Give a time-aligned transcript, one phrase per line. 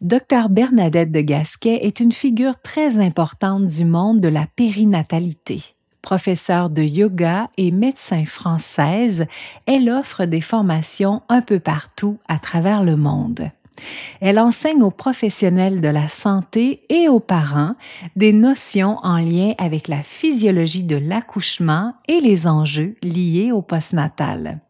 [0.00, 5.74] Docteur Bernadette de Gasquet est une figure très importante du monde de la périnatalité.
[6.02, 9.26] Professeure de yoga et médecin française,
[9.66, 13.50] elle offre des formations un peu partout à travers le monde.
[14.20, 17.74] Elle enseigne aux professionnels de la santé et aux parents
[18.14, 24.60] des notions en lien avec la physiologie de l'accouchement et les enjeux liés au postnatal.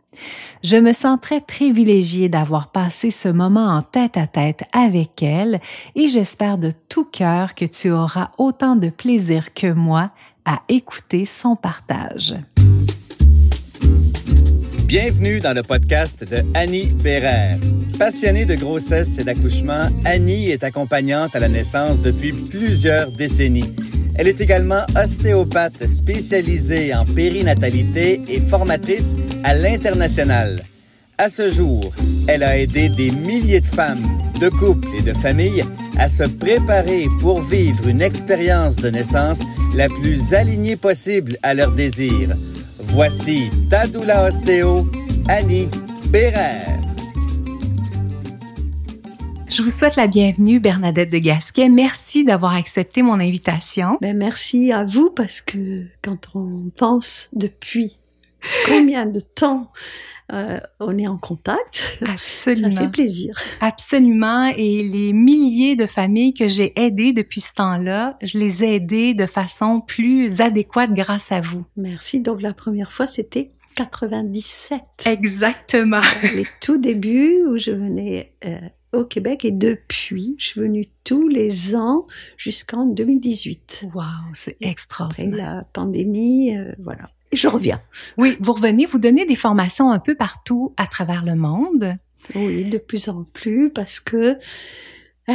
[0.62, 5.61] Je me sens très privilégiée d'avoir passé ce moment en tête à tête avec elle
[5.95, 10.11] et j'espère de tout cœur que tu auras autant de plaisir que moi
[10.44, 12.35] à écouter son partage.
[14.89, 17.59] Bienvenue dans le podcast de Annie Bérère.
[17.99, 23.71] Passionnée de grossesse et d'accouchement, Annie est accompagnante à la naissance depuis plusieurs décennies.
[24.14, 29.14] Elle est également ostéopathe spécialisée en périnatalité et formatrice
[29.45, 30.57] à l'international.
[31.19, 31.93] À ce jour,
[32.27, 34.06] elle a aidé des milliers de femmes,
[34.41, 35.64] de couples et de familles
[35.98, 39.41] à se préparer pour vivre une expérience de naissance
[39.75, 42.34] la plus alignée possible à leurs désirs.
[42.89, 44.86] Voici Tadoula Ostéo,
[45.28, 45.69] Annie
[46.11, 46.78] Bérère.
[49.48, 51.69] Je vous souhaite la bienvenue, Bernadette de Gasquet.
[51.69, 53.98] Merci d'avoir accepté mon invitation.
[54.00, 57.98] Ben, merci à vous parce que quand on pense depuis
[58.67, 59.70] combien de temps
[60.32, 61.98] euh, on est en contact.
[62.02, 62.72] Absolument.
[62.72, 63.34] Ça fait plaisir.
[63.60, 64.52] Absolument.
[64.56, 69.14] Et les milliers de familles que j'ai aidées depuis ce temps-là, je les ai aidées
[69.14, 71.64] de façon plus adéquate grâce à vous.
[71.76, 72.20] Merci.
[72.20, 74.80] Donc la première fois, c'était 97.
[75.06, 76.00] Exactement.
[76.22, 78.58] Les tout débuts où je venais euh,
[78.92, 82.06] au Québec et depuis, je suis venue tous les ans
[82.36, 83.86] jusqu'en 2018.
[83.94, 84.02] Wow,
[84.34, 85.28] c'est extraordinaire.
[85.28, 87.82] Après la pandémie, euh, voilà je reviens.
[88.16, 91.96] Oui, vous revenez, vous donnez des formations un peu partout à travers le monde.
[92.34, 94.38] Oui, de plus en plus parce que
[95.28, 95.32] euh,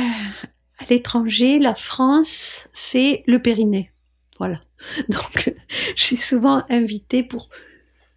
[0.79, 3.91] à l'étranger, la France, c'est le périnée.
[4.39, 4.61] Voilà.
[5.09, 5.53] Donc,
[5.95, 7.49] je suis souvent invitée pour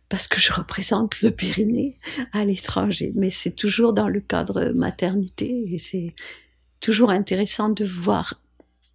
[0.09, 1.99] parce que je représente le Pyrénées
[2.33, 6.15] à l'étranger, mais c'est toujours dans le cadre maternité et c'est
[6.81, 8.41] toujours intéressant de voir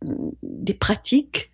[0.05, 1.51] hum, des pratiques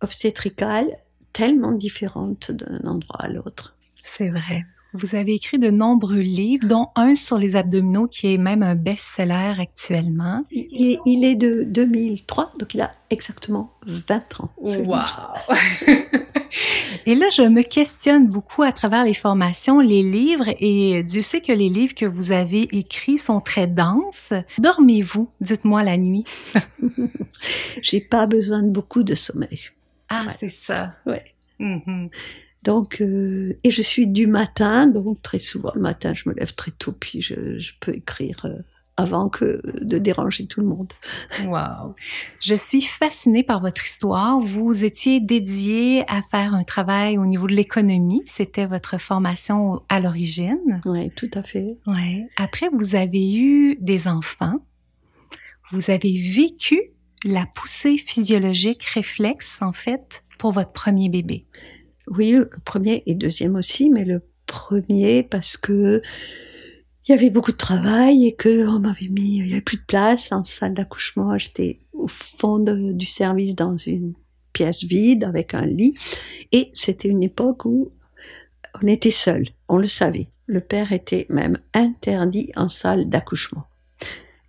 [0.00, 0.90] obstétricales
[1.32, 3.76] tellement différentes d'un endroit à l'autre.
[4.00, 4.64] C'est vrai.
[4.94, 8.74] Vous avez écrit de nombreux livres, dont un sur les abdominaux qui est même un
[8.74, 10.44] best-seller actuellement.
[10.50, 14.50] Il est, de 2003, donc il a exactement 20 ans.
[14.56, 14.96] Wow!
[17.06, 21.42] et là, je me questionne beaucoup à travers les formations, les livres, et Dieu sait
[21.42, 24.32] que les livres que vous avez écrits sont très denses.
[24.56, 26.24] Dormez-vous, dites-moi la nuit?
[27.82, 29.60] J'ai pas besoin de beaucoup de sommeil.
[30.08, 30.94] Ah, c'est ça.
[31.06, 31.34] Ouais.
[31.60, 32.10] Mm-hmm.
[32.62, 36.54] Donc, euh, et je suis du matin, donc très souvent le matin, je me lève
[36.54, 38.58] très tôt, puis je, je peux écrire euh,
[38.96, 40.92] avant que de déranger tout le monde.
[41.46, 41.94] Wow.
[42.40, 44.40] Je suis fascinée par votre histoire.
[44.40, 48.22] Vous étiez dédié à faire un travail au niveau de l'économie.
[48.26, 50.80] C'était votre formation à l'origine.
[50.84, 51.76] Oui, tout à fait.
[51.86, 52.28] Ouais.
[52.36, 54.58] Après, vous avez eu des enfants.
[55.70, 56.90] Vous avez vécu
[57.24, 61.46] la poussée physiologique réflexe, en fait, pour votre premier bébé?
[62.06, 66.02] Oui, le premier et deuxième aussi, mais le premier parce que
[67.04, 69.78] il y avait beaucoup de travail et que on m'avait mis, il y avait plus
[69.78, 71.38] de place en salle d'accouchement.
[71.38, 74.12] J'étais au fond du service dans une
[74.52, 75.94] pièce vide avec un lit
[76.52, 77.92] et c'était une époque où
[78.82, 79.48] on était seul.
[79.68, 80.28] On le savait.
[80.46, 83.64] Le père était même interdit en salle d'accouchement.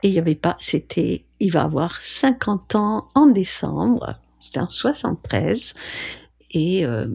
[0.04, 4.70] Et il n'y avait pas, c'était, il va avoir 50 ans en décembre, c'était en
[4.70, 5.74] 73.
[6.52, 7.08] Et euh,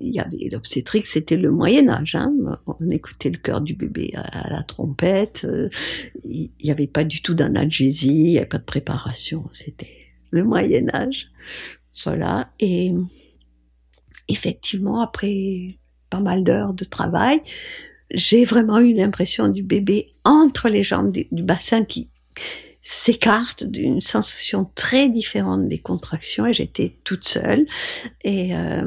[0.00, 2.16] il y avait l'obstétrique, c'était le Moyen Âge.
[2.16, 2.34] Hein.
[2.66, 5.44] On écoutait le cœur du bébé à, la trompette.
[5.44, 5.70] Euh,
[6.22, 9.48] il n'y avait pas du tout d'analgésie, il n'y avait pas de préparation.
[9.52, 11.30] C'était le Moyen Âge.
[12.04, 12.50] Voilà.
[12.60, 12.92] Et
[14.28, 15.78] effectivement, après
[16.10, 17.40] pas mal d'heures de travail,
[18.10, 22.10] j'ai vraiment eu l'impression du bébé entre les jambes du bassin qui
[22.84, 27.66] s'écarte d'une sensation très différente des contractions et j'étais toute seule.
[28.22, 28.84] Et euh,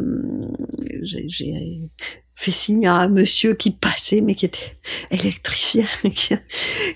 [1.02, 1.90] j'ai
[2.36, 4.78] fait signe à un monsieur qui passait mais qui était
[5.10, 6.36] électricien qui,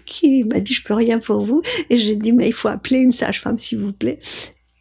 [0.06, 1.64] qui m'a dit je peux rien pour vous.
[1.90, 4.20] Et j'ai dit mais il faut appeler une sage-femme s'il vous plaît.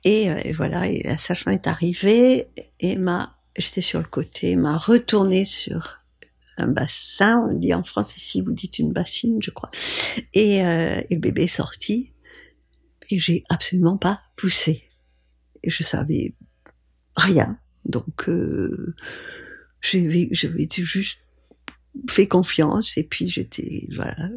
[0.04, 2.48] Et, euh, voilà la sage-femme est arrivée
[2.80, 5.99] et m'a j'étais sur le côté m'a retourné sur
[6.60, 9.70] un bassin, on dit en France ici, vous dites une bassine, je crois.
[10.34, 12.12] Et, euh, et le bébé est sorti
[13.10, 14.84] et j'ai absolument pas poussé.
[15.62, 16.34] Et je savais
[17.16, 17.58] rien.
[17.84, 18.94] Donc, euh,
[19.82, 21.18] j'avais juste
[22.08, 24.28] fait confiance et puis j'étais, voilà,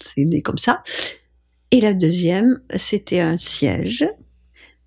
[0.00, 0.82] c'est né comme ça.
[1.70, 4.06] Et la deuxième, c'était un siège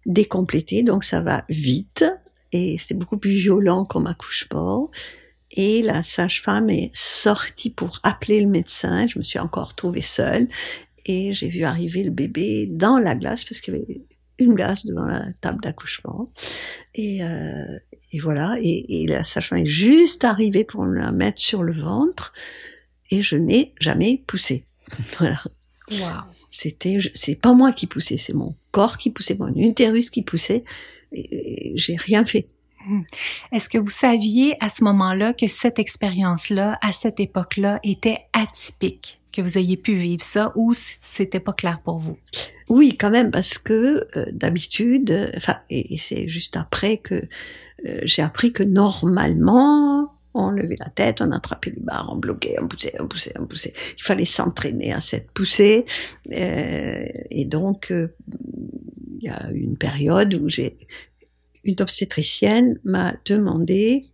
[0.05, 2.05] décomplété, donc ça va vite
[2.51, 4.91] et c'est beaucoup plus violent comme accouchement.
[5.55, 9.07] Et la sage-femme est sortie pour appeler le médecin.
[9.07, 10.47] Je me suis encore trouvée seule
[11.05, 14.01] et j'ai vu arriver le bébé dans la glace parce qu'il y avait
[14.37, 16.31] une glace devant la table d'accouchement.
[16.93, 17.79] Et, euh,
[18.11, 18.57] et, voilà.
[18.61, 22.33] Et, et la sage-femme est juste arrivée pour me la mettre sur le ventre
[23.09, 24.65] et je n'ai jamais poussé.
[25.17, 25.41] voilà.
[25.91, 26.23] Wow.
[26.49, 30.63] C'était, c'est pas moi qui poussais, c'est mon corps qui poussait, mon utérus qui poussait.
[31.11, 32.47] Et, et j'ai rien fait.
[33.51, 39.19] Est-ce que vous saviez à ce moment-là que cette expérience-là, à cette époque-là, était atypique,
[39.31, 42.17] que vous ayez pu vivre ça, ou c'était pas clair pour vous?
[42.69, 47.15] Oui, quand même, parce que euh, d'habitude, enfin, et, c'est juste après que
[47.85, 52.55] euh, j'ai appris que normalement, on levait la tête, on attrapait les barres, on bloquait,
[52.59, 53.73] on poussait, on poussait, on poussait.
[53.97, 55.85] Il fallait s'entraîner à cette poussée.
[56.33, 60.77] Euh, et donc, il y a une période où j'ai
[61.65, 64.05] une obstétricienne m'a demandé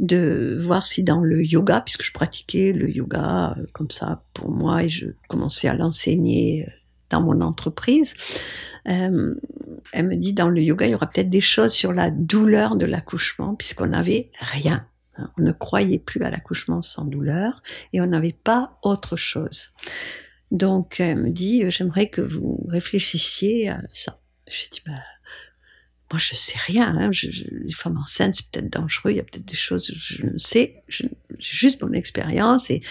[0.00, 4.50] de voir si dans le yoga, puisque je pratiquais le yoga euh, comme ça pour
[4.50, 6.70] moi et je commençais à l'enseigner euh,
[7.08, 8.14] dans mon entreprise,
[8.88, 9.34] euh,
[9.92, 12.76] elle me dit dans le yoga, il y aura peut-être des choses sur la douleur
[12.76, 14.86] de l'accouchement, puisqu'on n'avait rien.
[15.36, 17.62] On ne croyait plus à l'accouchement sans douleur
[17.92, 19.72] et on n'avait pas autre chose.
[20.50, 24.18] Donc elle me dit, j'aimerais que vous réfléchissiez à ça.
[24.48, 25.02] J'ai dit, bah,
[26.12, 26.94] moi je sais rien.
[26.96, 27.10] Hein.
[27.50, 30.82] Les femmes enceintes c'est peut-être dangereux, il y a peut-être des choses je ne sais.
[30.88, 32.82] J'ai juste mon expérience et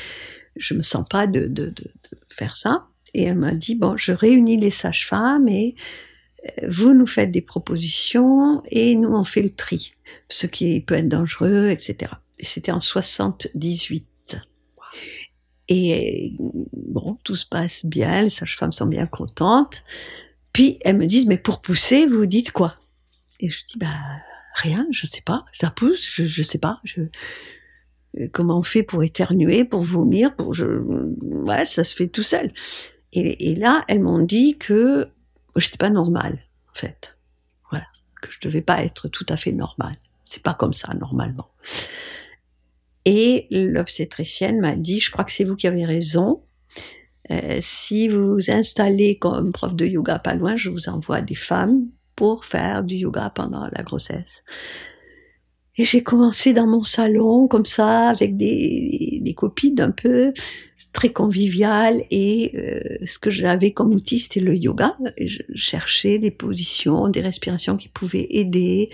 [0.55, 1.73] je me sens pas de, de,
[2.29, 2.87] faire ça.
[3.13, 5.75] Et elle m'a dit bon, je réunis les sages-femmes et
[6.67, 9.93] vous nous faites des propositions et nous on fait le tri,
[10.29, 12.13] ce qui peut être dangereux, etc.
[12.39, 14.05] Et c'était en 78.
[15.73, 19.83] Et bon, tout se passe bien, les sages-femmes sont bien contentes.
[20.51, 22.75] Puis elles me disent, mais pour pousser, vous dites quoi?
[23.41, 23.97] Et je dis, bah
[24.55, 26.79] rien, je sais pas, ça pousse, je, je sais pas.
[26.83, 27.01] Je,
[28.31, 32.53] comment on fait pour éternuer, pour vomir, pour je, ouais, ça se fait tout seul.
[33.13, 35.09] Et, et là, elles m'ont dit que
[35.57, 36.39] j'étais pas normale,
[36.69, 37.17] en fait.
[37.69, 37.87] Voilà.
[38.21, 39.97] Que je devais pas être tout à fait normale.
[40.23, 41.51] C'est pas comme ça, normalement.
[43.05, 46.43] Et l'obstétricienne m'a dit, je crois que c'est vous qui avez raison.
[47.31, 51.35] Euh, si vous vous installez comme prof de yoga pas loin, je vous envoie des
[51.35, 54.43] femmes pour faire du yoga pendant la grossesse.
[55.77, 60.33] Et j'ai commencé dans mon salon comme ça avec des, des copines un peu
[60.93, 64.97] très convivial et euh, ce que j'avais comme outil c'était le yoga.
[65.17, 68.89] Je cherchais des positions, des respirations qui pouvaient aider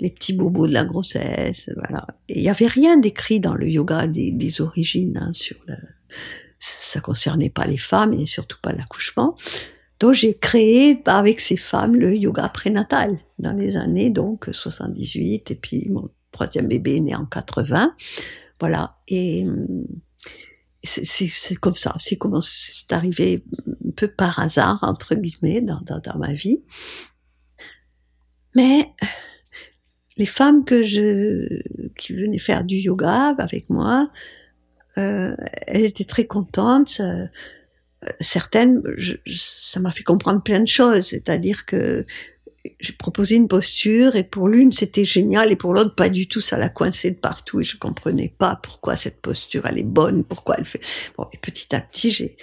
[0.00, 2.06] les petits bobos de la grossesse, voilà.
[2.28, 5.56] Il y avait rien d'écrit dans le yoga des, des origines hein, sur
[6.58, 9.36] ça concernait pas les femmes et surtout pas l'accouchement.
[10.12, 15.88] J'ai créé avec ces femmes le yoga prénatal dans les années donc 78 et puis
[15.90, 17.94] mon troisième bébé est né en 80.
[18.60, 19.46] Voilà et
[20.82, 25.98] c'est comme ça, c'est comment c'est arrivé un peu par hasard entre guillemets dans, dans,
[25.98, 26.62] dans ma vie.
[28.54, 28.92] Mais
[30.16, 31.62] les femmes que je
[31.96, 34.10] qui venaient faire du yoga avec moi,
[34.98, 35.34] euh,
[35.66, 36.98] elles étaient très contentes.
[37.00, 37.26] Euh,
[38.20, 42.06] certaines, je, ça m'a fait comprendre plein de choses, c'est-à-dire que
[42.80, 46.40] j'ai proposé une posture et pour l'une c'était génial et pour l'autre pas du tout,
[46.40, 50.24] ça l'a coincé de partout et je comprenais pas pourquoi cette posture elle est bonne,
[50.24, 50.80] pourquoi elle fait.
[51.16, 52.36] Bon, et petit à petit j'ai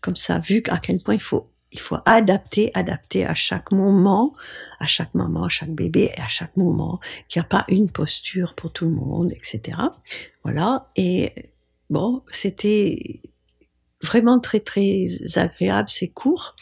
[0.00, 4.34] comme ça vu à quel point il faut il faut adapter, adapter à chaque moment,
[4.80, 7.90] à chaque maman, à chaque bébé et à chaque moment, qu'il n'y a pas une
[7.90, 9.78] posture pour tout le monde, etc.
[10.42, 10.90] Voilà.
[10.96, 11.32] Et
[11.88, 13.20] bon, c'était
[14.02, 16.56] vraiment très très agréable, c'est court,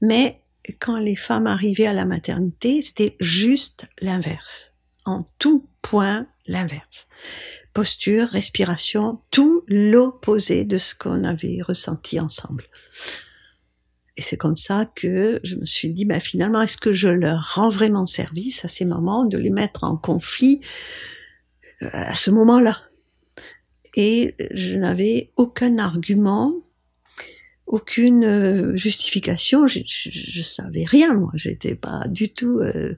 [0.00, 0.40] mais
[0.80, 4.72] quand les femmes arrivaient à la maternité, c'était juste l'inverse.
[5.04, 7.08] En tout point, l'inverse.
[7.74, 12.64] Posture, respiration, tout l'opposé de ce qu'on avait ressenti ensemble.
[14.16, 17.54] Et c'est comme ça que je me suis dit, ben finalement, est-ce que je leur
[17.54, 20.60] rends vraiment service à ces moments de les mettre en conflit
[21.82, 22.82] euh, à ce moment-là?
[23.96, 26.52] Et je n'avais aucun argument,
[27.66, 29.66] aucune euh, justification.
[29.66, 31.30] Je, savais rien, moi.
[31.34, 32.94] J'étais pas du tout euh,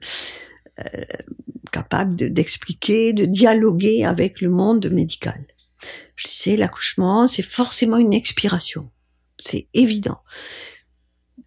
[0.79, 1.03] euh,
[1.71, 5.45] capable d'expliquer, de, de dialoguer avec le monde médical.
[6.15, 8.89] Je sais, l'accouchement, c'est forcément une expiration.
[9.37, 10.19] C'est évident.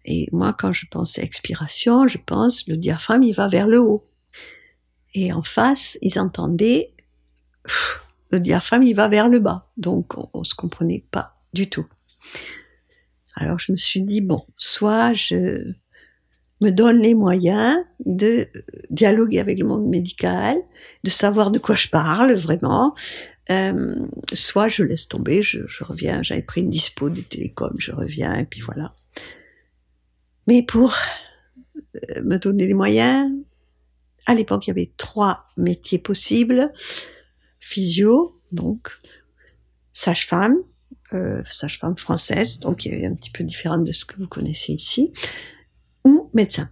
[0.05, 3.79] Et moi, quand je pense à expiration, je pense le diaphragme, il va vers le
[3.79, 4.07] haut.
[5.13, 6.93] Et en face, ils entendaient
[8.31, 9.69] le diaphragme, il va vers le bas.
[9.77, 11.85] Donc, on, on se comprenait pas du tout.
[13.35, 15.73] Alors je me suis dit, bon, soit je
[16.61, 18.47] me donne les moyens de
[18.89, 20.57] dialoguer avec le monde médical,
[21.03, 22.93] de savoir de quoi je parle vraiment,
[23.49, 23.95] euh,
[24.33, 28.35] soit je laisse tomber, je, je reviens, j'avais pris une dispo des télécoms, je reviens,
[28.35, 28.95] et puis voilà.
[30.47, 30.95] Mais pour
[31.95, 33.31] euh, me donner les moyens,
[34.25, 36.71] à l'époque, il y avait trois métiers possibles.
[37.59, 38.89] Physio, donc,
[39.91, 40.57] sage-femme,
[41.13, 45.11] euh, sage-femme française, donc un petit peu différente de ce que vous connaissez ici,
[46.03, 46.69] ou médecin.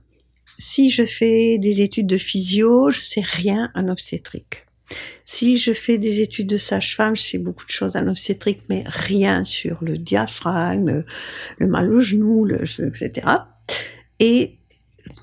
[0.58, 4.65] Si je fais des études de physio, je sais rien en obstétrique.
[5.24, 8.84] Si je fais des études de sage-femme, je sais beaucoup de choses en obstétrique, mais
[8.88, 11.03] rien sur le diaphragme,
[11.58, 13.27] le mal au genou, etc.
[14.19, 14.58] Et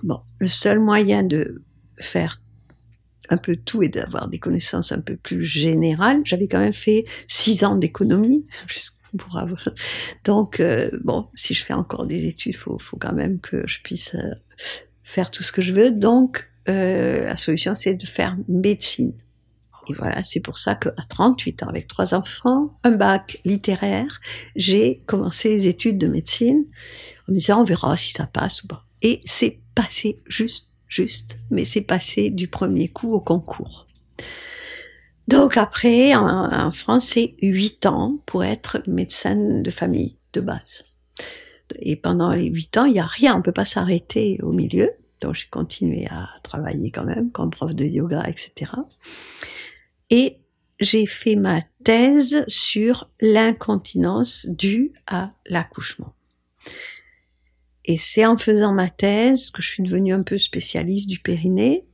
[0.02, 1.62] bon, le seul moyen de
[1.98, 2.40] faire
[3.28, 7.04] un peu tout et d'avoir des connaissances un peu plus générales, j'avais quand même fait
[7.26, 8.46] six ans d'économie.
[9.18, 9.68] Pour avoir...
[10.24, 13.66] Donc, euh, bon, si je fais encore des études, il faut, faut, quand même que
[13.66, 14.34] je puisse euh,
[15.02, 15.90] faire tout ce que je veux.
[15.90, 19.12] Donc, euh, la solution, c'est de faire médecine.
[19.88, 24.20] Et voilà, c'est pour ça qu'à 38 ans, avec trois enfants, un bac littéraire,
[24.56, 26.64] j'ai commencé les études de médecine
[27.28, 28.84] en me disant, on verra si ça passe ou pas.
[29.02, 33.86] Et c'est passé juste, juste, mais c'est passé du premier coup au concours.
[35.28, 40.84] Donc après, en, France, c'est 8 ans pour être médecin de famille de base.
[41.80, 44.90] Et pendant les 8 ans, il n'y a rien, on peut pas s'arrêter au milieu.
[45.20, 48.70] Donc j'ai continué à travailler quand même comme prof de yoga, etc
[50.10, 50.38] et
[50.78, 56.14] j'ai fait ma thèse sur l'incontinence due à l'accouchement.
[57.84, 61.85] Et c'est en faisant ma thèse que je suis devenue un peu spécialiste du périnée,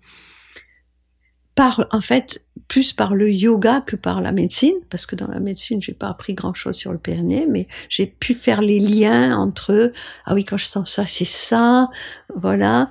[1.55, 5.41] par, en fait, plus par le yoga que par la médecine, parce que dans la
[5.41, 9.37] médecine, j'ai pas appris grand chose sur le périnée, mais j'ai pu faire les liens
[9.37, 9.93] entre,
[10.25, 11.91] ah oui, quand je sens ça, c'est ça,
[12.35, 12.89] voilà.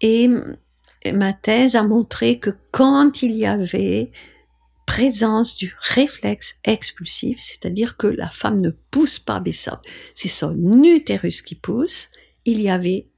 [0.00, 0.30] Et
[1.12, 4.12] ma thèse a montré que quand il y avait
[4.86, 11.42] présence du réflexe expulsif, c'est-à-dire que la femme ne pousse pas, mais c'est son utérus
[11.42, 12.08] qui pousse,
[12.44, 13.08] il y avait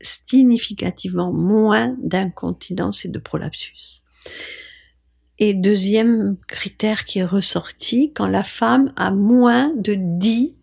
[0.00, 4.02] significativement moins d'incontinence et de prolapsus.
[5.38, 10.54] Et deuxième critère qui est ressorti, quand la femme a moins de 10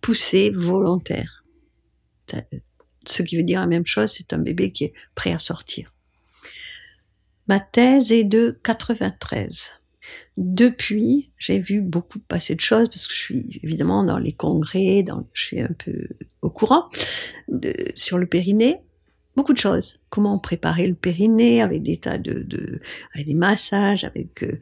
[0.00, 1.44] poussées volontaires.
[3.06, 5.92] Ce qui veut dire la même chose, c'est un bébé qui est prêt à sortir.
[7.46, 9.72] Ma thèse est de 93.
[10.36, 15.04] Depuis, j'ai vu beaucoup passer de choses parce que je suis évidemment dans les congrès,
[15.32, 16.08] je suis un peu
[16.42, 16.88] au courant
[17.94, 18.80] sur le périnée.
[19.36, 19.98] Beaucoup de choses.
[20.10, 22.80] Comment préparer le périnée avec des tas de, de
[23.14, 24.58] avec des massages, avec euh,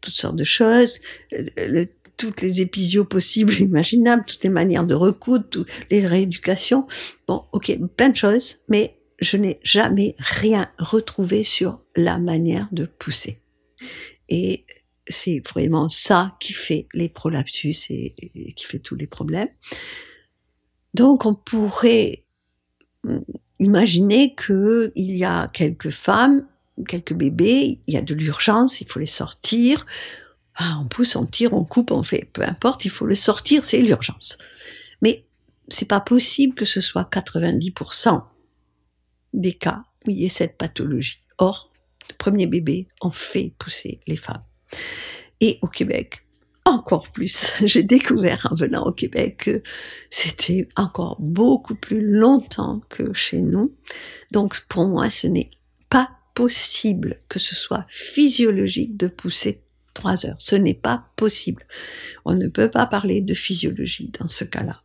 [0.00, 1.00] toutes sortes de choses,
[1.32, 1.84] euh,
[2.16, 6.86] toutes les épisios possibles, imaginables, toutes les manières de recoudre, toutes les rééducations.
[7.26, 12.86] Bon, ok, plein de choses, mais je n'ai jamais rien retrouvé sur la manière de
[12.86, 13.40] pousser.
[14.28, 14.64] Et
[15.08, 18.14] c'est vraiment ça qui fait les prolapsus et,
[18.54, 19.48] qui fait tous les problèmes.
[20.94, 22.24] Donc on pourrait
[23.60, 26.46] hum, imaginer que il y a quelques femmes,
[26.86, 29.86] quelques bébés, il y a de l'urgence, il faut les sortir.
[30.56, 33.62] Ah, on pousse, on tire, on coupe, on fait, peu importe, il faut le sortir,
[33.62, 34.38] c'est l'urgence.
[35.02, 35.24] Mais
[35.68, 38.22] c'est pas possible que ce soit 90%
[39.34, 41.22] des cas où il y ait cette pathologie.
[41.38, 41.70] Or,
[42.10, 44.42] le premier bébé en fait pousser les femmes.
[45.40, 46.24] Et au Québec,
[46.68, 47.52] encore plus.
[47.64, 49.62] J'ai découvert en venant au Québec que
[50.10, 53.74] c'était encore beaucoup plus longtemps que chez nous.
[54.32, 55.50] Donc pour moi, ce n'est
[55.90, 59.62] pas possible que ce soit physiologique de pousser
[59.94, 60.36] trois heures.
[60.38, 61.66] Ce n'est pas possible.
[62.24, 64.82] On ne peut pas parler de physiologie dans ce cas-là.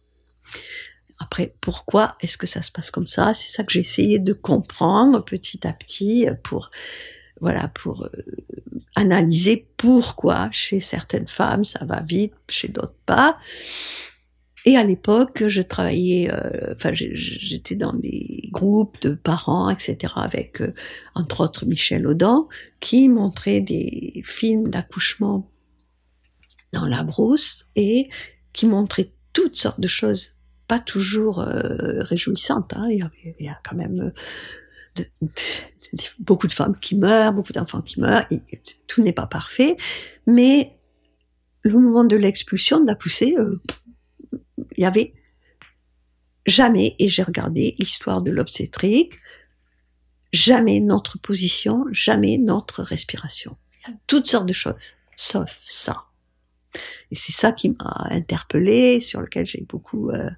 [1.20, 3.34] Après, pourquoi est-ce que ça se passe comme ça?
[3.34, 6.72] C'est ça que j'ai essayé de comprendre petit à petit pour,
[7.40, 8.10] voilà, pour euh,
[8.96, 13.38] analyser pourquoi chez certaines femmes ça va vite, chez d'autres pas.
[14.66, 20.62] Et à l'époque, je travaillais, euh, enfin, j'étais dans des groupes de parents, etc., avec
[20.62, 20.74] euh,
[21.16, 22.48] entre autres Michel Audin,
[22.80, 25.52] qui montrait des films d'accouchement
[26.72, 28.10] dans la brousse et
[28.54, 30.34] qui montrait toutes sortes de choses
[30.68, 32.72] pas toujours euh, réjouissante.
[32.74, 32.88] Hein.
[32.90, 34.14] Il, y avait, il y a quand même
[35.00, 35.28] euh,
[36.20, 38.26] beaucoup de femmes qui meurent, beaucoup d'enfants qui meurent.
[38.88, 39.78] tout n'est pas parfait,
[40.28, 40.78] mais
[41.64, 43.62] le moment de l'expulsion, de la poussée, euh,
[44.78, 45.14] il y avait
[46.46, 49.14] jamais, et j'ai regardé l'histoire de l'obstétrique,
[50.32, 53.58] jamais notre position, jamais notre respiration.
[53.78, 56.06] Il y a toutes sortes de choses, sauf ça.
[57.12, 60.30] Et c'est ça qui m'a interpellée, sur lequel j'ai beaucoup euh,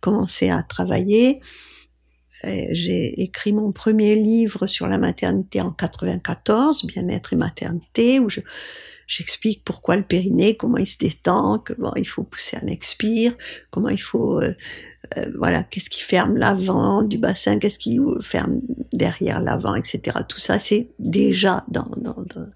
[0.00, 1.40] commencé à travailler.
[2.42, 8.40] J'ai écrit mon premier livre sur la maternité en 94, Bien-être et maternité, où je,
[9.10, 13.34] j'explique pourquoi le périnée, comment il se détend, comment il faut pousser un expire,
[13.70, 14.54] comment il faut, euh,
[15.18, 18.60] euh, voilà, qu'est-ce qui ferme l'avant du bassin, qu'est-ce qui ferme
[18.92, 20.18] derrière l'avant, etc.
[20.28, 22.46] Tout ça, c'est déjà dans, dans, dans,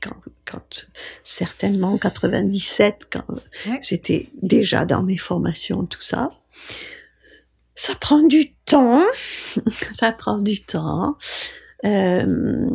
[0.00, 0.88] quand, quand,
[1.24, 3.40] certainement 97, quand
[3.82, 6.30] j'étais déjà dans mes formations, tout ça.
[7.76, 9.04] Ça prend du temps,
[9.94, 11.16] ça prend du temps.
[11.84, 12.66] Euh,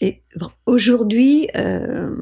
[0.00, 2.16] et bon, aujourd'hui, euh,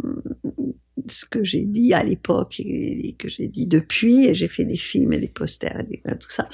[1.08, 4.76] ce que j'ai dit à l'époque et, que j'ai dit depuis, et j'ai fait des
[4.76, 6.48] films et des posters et tout ça.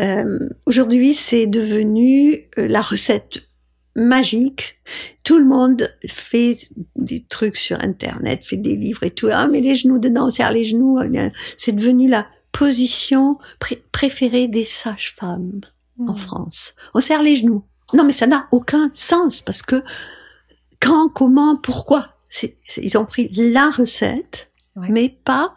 [0.00, 3.42] Euh, aujourd'hui, c'est devenu euh, la recette
[3.94, 4.76] magique.
[5.24, 6.56] Tout le monde fait
[6.96, 9.28] des trucs sur Internet, fait des livres et tout.
[9.30, 10.98] Ah, mais les genoux dedans, on serre les genoux.
[11.56, 13.38] C'est devenu la position
[13.90, 15.62] préférée des sages-femmes
[15.98, 16.16] en mmh.
[16.16, 16.74] France.
[16.94, 17.64] On serre les genoux.
[17.94, 19.82] Non, mais ça n'a aucun sens parce que
[20.80, 22.16] quand, comment, pourquoi?
[22.78, 25.54] Ils ont pris la recette, mais pas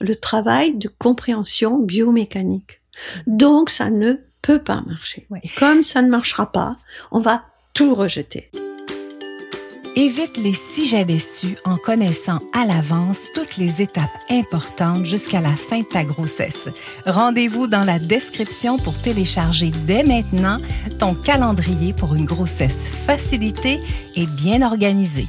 [0.00, 2.80] le travail de compréhension biomécanique.
[3.26, 5.26] Donc, ça ne peut pas marcher.
[5.42, 6.78] Et comme ça ne marchera pas,
[7.10, 8.50] on va tout rejeter.
[10.00, 15.54] Évite les si j'avais su en connaissant à l'avance toutes les étapes importantes jusqu'à la
[15.54, 16.70] fin de ta grossesse.
[17.04, 20.56] Rendez-vous dans la description pour télécharger dès maintenant
[20.98, 23.78] ton calendrier pour une grossesse facilitée
[24.16, 25.28] et bien organisée.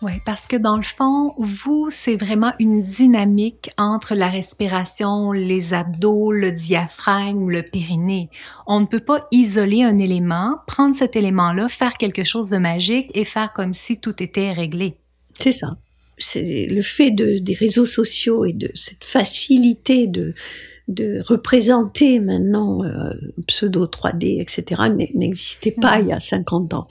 [0.00, 5.74] Oui, parce que dans le fond, vous, c'est vraiment une dynamique entre la respiration, les
[5.74, 8.30] abdos, le diaphragme, le périnée.
[8.68, 13.10] On ne peut pas isoler un élément, prendre cet élément-là, faire quelque chose de magique
[13.14, 14.98] et faire comme si tout était réglé.
[15.34, 15.76] C'est ça.
[16.16, 20.32] C'est le fait de, des réseaux sociaux et de cette facilité de,
[20.86, 23.12] de représenter maintenant euh,
[23.48, 24.82] pseudo 3D, etc.,
[25.14, 26.88] n'existait pas il y a 50 ans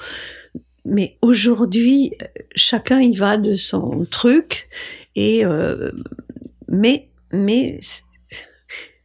[0.88, 2.14] mais aujourd'hui,
[2.56, 4.70] chacun y va de son truc.
[5.16, 5.92] Et euh,
[6.68, 7.78] mais mais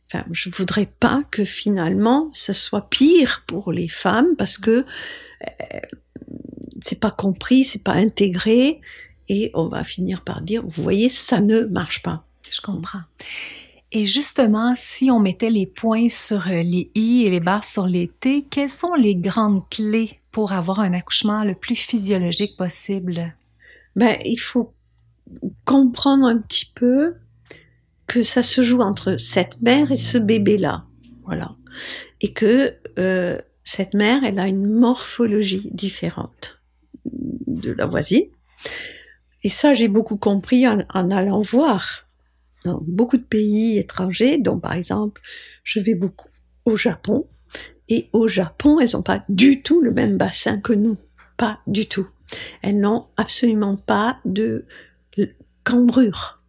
[0.06, 4.84] enfin, je voudrais pas que finalement ce soit pire pour les femmes parce que
[5.44, 5.80] euh,
[6.80, 8.80] c'est pas compris, c'est pas intégré,
[9.28, 12.24] et on va finir par dire, vous voyez, ça ne marche pas.
[12.50, 13.02] Je comprends.
[13.92, 18.08] Et justement, si on mettait les points sur les i et les barres sur les
[18.08, 23.34] t, quelles sont les grandes clés pour avoir un accouchement le plus physiologique possible?
[23.94, 24.74] Ben, il faut
[25.64, 27.14] comprendre un petit peu
[28.06, 30.84] que ça se joue entre cette mère et ce bébé-là.
[31.24, 31.54] Voilà.
[32.20, 36.60] Et que euh, cette mère, elle a une morphologie différente
[37.04, 38.26] de la voisine.
[39.44, 42.06] Et ça, j'ai beaucoup compris en, en, allant voir
[42.64, 45.20] dans beaucoup de pays étrangers, dont par exemple,
[45.64, 46.28] je vais beaucoup
[46.64, 47.26] au Japon.
[47.88, 50.96] Et au Japon, elles n'ont pas du tout le même bassin que nous.
[51.36, 52.06] Pas du tout.
[52.62, 54.64] Elles n'ont absolument pas de
[55.64, 56.42] cambrure.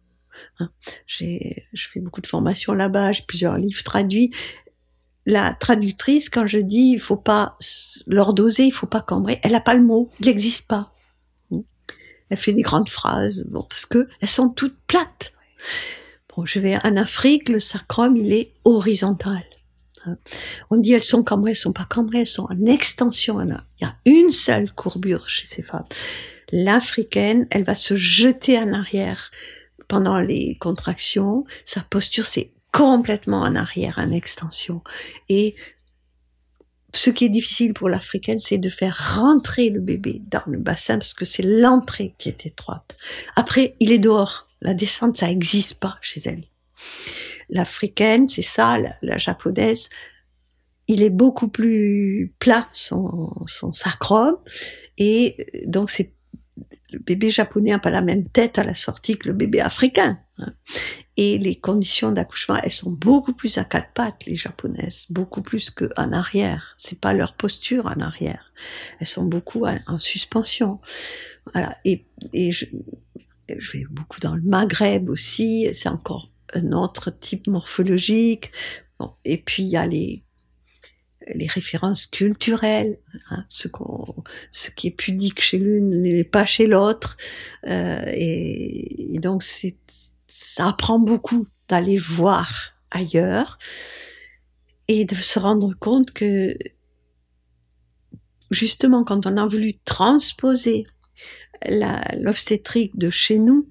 [0.58, 0.70] Hein.
[1.06, 4.32] J'ai, je fais beaucoup de formations là-bas, j'ai plusieurs livres traduits.
[5.26, 7.56] La traductrice, quand je dis il faut pas
[8.06, 10.92] leur doser, il faut pas cambrer, elle n'a pas le mot, il n'existe pas.
[12.30, 15.32] Elle fait des grandes phrases, bon, parce que elles sont toutes plates.
[16.34, 19.44] Bon, je vais en Afrique, le sacrum, il est horizontal.
[20.70, 23.40] On dit elles sont cambrées, elles sont pas cambrées, elles sont en extension.
[23.40, 25.86] Il y a une seule courbure chez ces femmes.
[26.52, 29.30] L'africaine, elle va se jeter en arrière
[29.88, 31.44] pendant les contractions.
[31.64, 34.82] Sa posture, c'est complètement en arrière, en extension.
[35.28, 35.54] Et
[36.92, 40.94] ce qui est difficile pour l'africaine, c'est de faire rentrer le bébé dans le bassin
[40.94, 42.96] parce que c'est l'entrée qui est étroite.
[43.36, 44.48] Après, il est dehors.
[44.60, 46.44] La descente, ça n'existe pas chez elle
[47.48, 49.88] l'africaine, c'est ça, la, japonaise,
[50.86, 54.36] il est beaucoup plus plat, son, son sacrum,
[54.98, 56.14] et donc c'est
[56.94, 60.18] le bébé japonais n'a pas la même tête à la sortie que le bébé africain.
[60.38, 60.54] Hein.
[61.16, 65.70] Et les conditions d'accouchement, elles sont beaucoup plus à quatre pattes, les japonaises, beaucoup plus
[65.70, 66.74] qu'en arrière.
[66.78, 68.52] C'est pas leur posture en arrière.
[68.98, 70.80] Elles sont beaucoup en, suspension.
[71.52, 71.76] Voilà.
[71.84, 72.66] Et, et je,
[73.48, 75.68] je vais beaucoup dans le Maghreb aussi.
[75.72, 78.50] C'est encore un autre type morphologique.
[78.98, 80.24] Bon, et puis il y a les
[81.34, 82.98] les références culturelles,
[83.30, 84.14] hein, ce, qu'on,
[84.52, 87.16] ce qui est pudique chez l'une n'est pas chez l'autre,
[87.66, 93.58] euh, et, et, donc ça apprend beaucoup d'aller voir ailleurs
[94.88, 96.56] et de se rendre compte que
[98.50, 100.86] justement quand on a voulu transposer
[101.66, 103.70] l'obstétrique de chez nous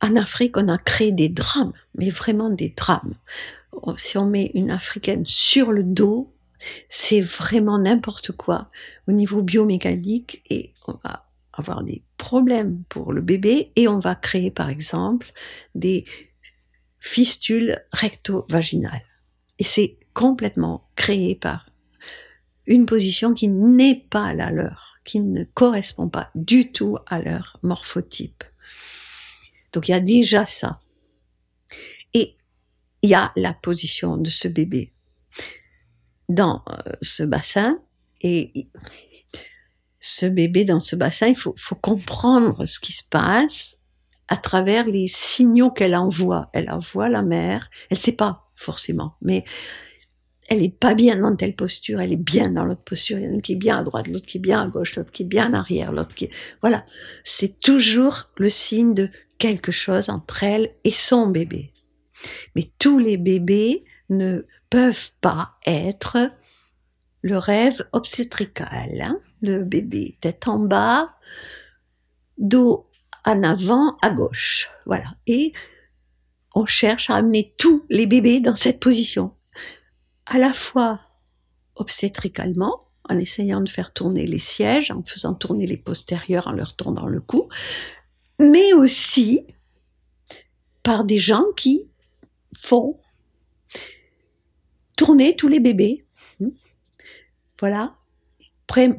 [0.00, 3.14] en Afrique, on a créé des drames, mais vraiment des drames.
[3.96, 6.32] Si on met une Africaine sur le dos,
[6.88, 8.70] c'est vraiment n'importe quoi
[9.06, 14.14] au niveau biomécanique et on va avoir des problèmes pour le bébé et on va
[14.14, 15.32] créer par exemple
[15.74, 16.04] des
[16.98, 19.04] fistules recto-vaginales.
[19.58, 21.70] Et c'est complètement créé par
[22.66, 27.58] une position qui n'est pas la leur, qui ne correspond pas du tout à leur
[27.62, 28.44] morphotype.
[29.72, 30.80] Donc il y a déjà ça.
[32.14, 32.36] Et
[33.02, 34.92] il y a la position de ce bébé
[36.28, 37.78] dans euh, ce bassin
[38.20, 38.68] et
[40.00, 43.78] ce bébé dans ce bassin, il faut, comprendre ce qui se passe
[44.28, 46.50] à travers les signaux qu'elle envoie.
[46.52, 49.44] Elle envoie la mère, elle sait pas forcément, mais
[50.48, 53.18] elle est pas bien dans telle posture, elle est bien dans l'autre posture.
[53.18, 54.66] Il y en a une qui est bien à droite, l'autre qui est bien à
[54.66, 56.30] gauche, l'autre qui est bien en arrière, l'autre qui
[56.62, 56.86] voilà.
[57.22, 61.72] C'est toujours le signe de quelque chose entre elle et son bébé.
[62.56, 66.30] Mais tous les bébés ne peuvent pas être
[67.20, 69.00] le rêve obstétrical.
[69.02, 69.20] Hein.
[69.42, 71.14] le bébé tête en bas,
[72.38, 72.88] dos
[73.26, 74.70] en avant à gauche.
[74.86, 75.14] Voilà.
[75.26, 75.52] Et
[76.54, 79.34] on cherche à amener tous les bébés dans cette position
[80.28, 81.00] à la fois
[81.74, 86.76] obstétricalement, en essayant de faire tourner les sièges, en faisant tourner les postérieurs, en leur
[86.76, 87.48] tournant le cou,
[88.38, 89.46] mais aussi
[90.82, 91.88] par des gens qui
[92.54, 93.00] font
[94.96, 96.04] tourner tous les bébés.
[97.58, 97.94] Voilà.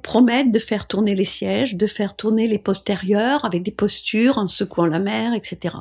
[0.01, 4.47] Promettent de faire tourner les sièges, de faire tourner les postérieurs avec des postures en
[4.47, 5.75] secouant la mer, etc.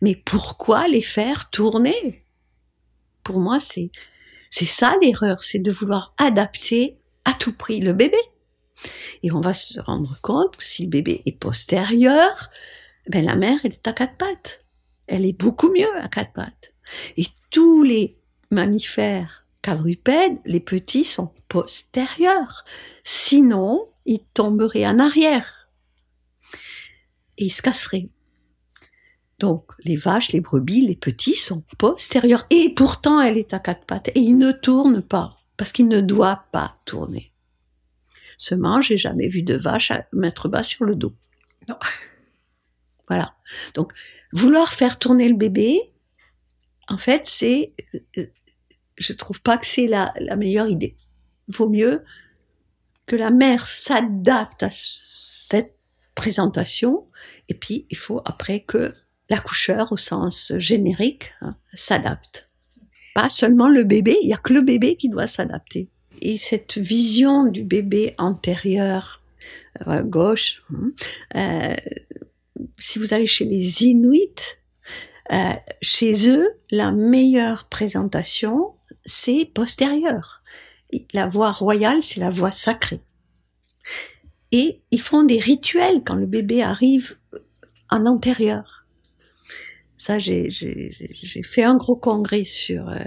[0.00, 2.24] Mais pourquoi les faire tourner?
[3.24, 3.90] Pour moi, c'est
[4.56, 8.20] c'est ça l'erreur, c'est de vouloir adapter à tout prix le bébé.
[9.24, 12.50] Et on va se rendre compte que si le bébé est postérieur,
[13.08, 14.64] ben la mère, elle est à quatre pattes.
[15.08, 16.72] Elle est beaucoup mieux à quatre pattes.
[17.16, 18.16] Et tous les
[18.52, 22.64] mammifères quadrupèdes, les petits sont postérieurs.
[23.02, 25.68] Sinon, ils tomberaient en arrière.
[27.38, 28.08] Et ils se casseraient.
[29.44, 32.46] Donc, les vaches, les brebis, les petits sont postérieurs.
[32.48, 34.08] Et pourtant, elle est à quatre pattes.
[34.14, 37.30] Et il ne tourne pas, parce qu'il ne doit pas tourner.
[38.38, 41.14] Seulement, j'ai jamais vu de vache mettre bas sur le dos.
[41.68, 41.76] Non.
[43.06, 43.34] Voilà.
[43.74, 43.92] Donc,
[44.32, 45.78] vouloir faire tourner le bébé,
[46.88, 47.74] en fait, c'est,
[48.96, 50.96] je trouve pas que c'est la, la meilleure idée.
[51.48, 52.02] Il vaut mieux
[53.04, 55.76] que la mère s'adapte à cette
[56.14, 57.06] présentation,
[57.50, 58.94] et puis il faut après que
[59.28, 62.50] l'accoucheur au sens générique hein, s'adapte.
[63.14, 65.88] Pas seulement le bébé, il y a que le bébé qui doit s'adapter.
[66.20, 69.22] Et cette vision du bébé antérieur
[69.86, 70.92] euh, gauche, hein,
[71.36, 71.76] euh,
[72.78, 74.56] si vous allez chez les Inuits,
[75.32, 80.42] euh, chez eux, la meilleure présentation, c'est postérieure.
[81.12, 83.00] La voix royale, c'est la voix sacrée.
[84.52, 87.16] Et ils font des rituels quand le bébé arrive
[87.90, 88.83] en antérieur.
[90.08, 92.98] J'ai fait un gros congrès sur euh,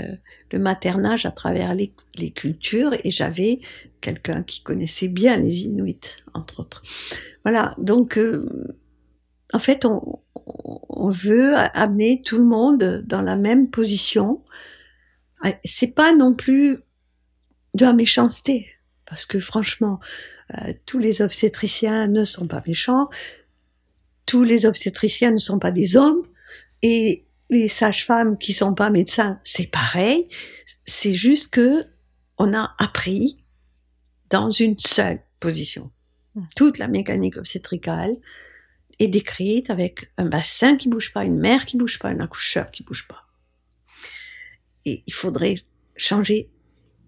[0.52, 1.94] le maternage à travers les,
[2.32, 3.60] cultures et j'avais
[4.02, 6.82] quelqu'un qui connaissait bien les Inuits, entre autres.
[7.44, 8.46] Voilà, donc euh,
[9.54, 10.20] en fait, on,
[10.90, 14.42] on, veut amener tout le monde dans la même position.
[15.44, 16.80] Ah, c'est pas non plus
[17.76, 18.68] de la méchanceté,
[19.06, 20.00] parce que franchement,
[20.58, 23.10] euh, tous les obstétriciens ne sont pas méchants,
[24.26, 26.24] tous les obstétriciens ne sont pas des hommes,
[26.82, 30.28] et les sages-femmes qui sont pas médecins, c'est pareil.
[30.84, 31.86] C'est juste que
[32.38, 33.44] on a appris
[34.30, 35.92] dans une seule position.
[36.36, 36.44] Hmm.
[36.56, 38.16] Toute la mécanique obstétricale
[39.00, 42.72] est décrite avec un bassin qui bouge pas, une mère qui bouge pas, un accoucheur
[42.72, 43.24] qui bouge pas.
[44.86, 45.64] Et il faudrait
[45.96, 46.52] changer,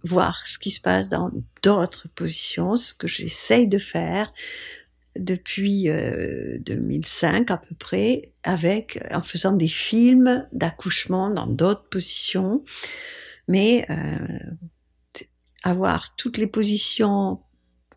[0.03, 4.33] voir ce qui se passe dans d'autres positions, ce que j'essaye de faire,
[5.19, 5.89] depuis
[6.59, 12.63] 2005 euh, à peu près, avec en faisant des films d'accouchement dans d'autres positions,
[13.47, 14.17] mais euh,
[15.63, 17.39] avoir toutes les positions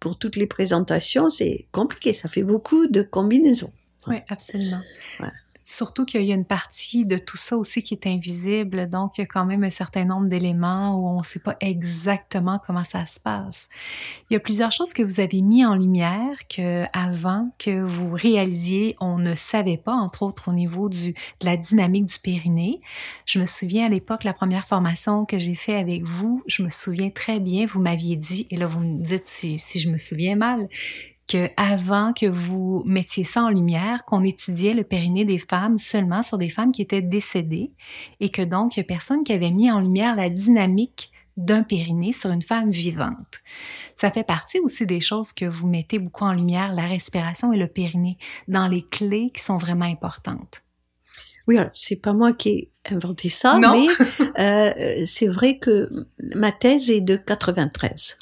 [0.01, 2.13] pour toutes les présentations, c'est compliqué.
[2.13, 3.73] Ça fait beaucoup de combinaisons.
[4.09, 4.81] Oui, absolument.
[5.65, 9.21] Surtout qu'il y a une partie de tout ça aussi qui est invisible, donc il
[9.21, 12.85] y a quand même un certain nombre d'éléments où on ne sait pas exactement comment
[12.85, 13.69] ça se passe.
[14.29, 18.11] Il y a plusieurs choses que vous avez mis en lumière que avant que vous
[18.13, 22.81] réalisiez, on ne savait pas, entre autres au niveau du, de la dynamique du périnée.
[23.25, 26.71] Je me souviens à l'époque, la première formation que j'ai fait avec vous, je me
[26.71, 29.99] souviens très bien, vous m'aviez dit, et là vous me dites si, si je me
[29.99, 30.69] souviens mal,
[31.33, 36.23] que avant que vous mettiez ça en lumière, qu'on étudiait le périnée des femmes seulement
[36.23, 37.73] sur des femmes qui étaient décédées
[38.21, 42.31] et que donc il personne qui avait mis en lumière la dynamique d'un périnée sur
[42.31, 43.41] une femme vivante.
[43.97, 47.57] Ça fait partie aussi des choses que vous mettez beaucoup en lumière, la respiration et
[47.57, 48.19] le périnée,
[48.49, 50.63] dans les clés qui sont vraiment importantes.
[51.49, 53.87] Oui, c'est pas moi qui ai inventé ça, mais
[54.39, 55.89] euh, c'est vrai que
[56.35, 58.19] ma thèse est de 93.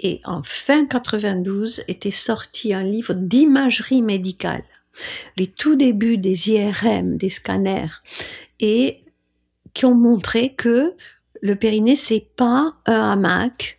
[0.00, 4.64] Et en fin 92 était sorti un livre d'imagerie médicale,
[5.36, 8.02] les tout débuts des IRM, des scanners,
[8.60, 9.02] et
[9.72, 10.94] qui ont montré que
[11.42, 13.78] le périnée c'est pas un hamac,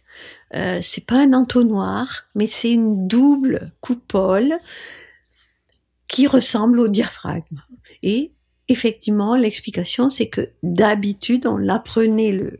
[0.53, 4.57] euh, c'est pas un entonnoir, mais c'est une double coupole
[6.07, 7.61] qui ressemble au diaphragme.
[8.03, 8.31] Et
[8.67, 12.59] effectivement, l'explication, c'est que d'habitude, on l'apprenait le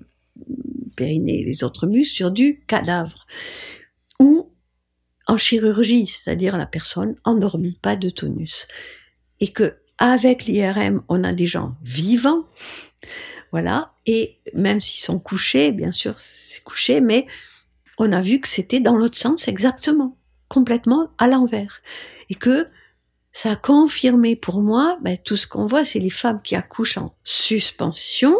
[0.96, 3.26] périnée et les autres muscles sur du cadavre.
[4.20, 4.52] Ou
[5.28, 8.68] en chirurgie, c'est-à-dire la personne endormie, pas de tonus.
[9.40, 12.46] Et que avec l'IRM, on a des gens vivants,
[13.52, 17.26] voilà, et même s'ils sont couchés, bien sûr, c'est couché, mais
[17.98, 20.18] on a vu que c'était dans l'autre sens exactement,
[20.50, 21.82] complètement à l'envers.
[22.30, 22.68] Et que
[23.32, 26.98] ça a confirmé pour moi, ben, tout ce qu'on voit, c'est les femmes qui accouchent
[26.98, 28.36] en suspension,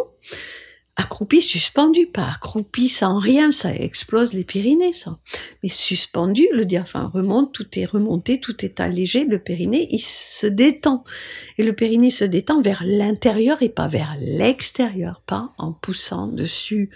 [0.96, 5.18] accroupies, suspendues, pas accroupies sans rien, ça explose les Pyrénées, ça.
[5.62, 10.46] Mais suspendues, le diaphragme remonte, tout est remonté, tout est allégé, le périnée, il se
[10.46, 11.04] détend.
[11.58, 16.90] Et le périnée se détend vers l'intérieur et pas vers l'extérieur, pas en poussant dessus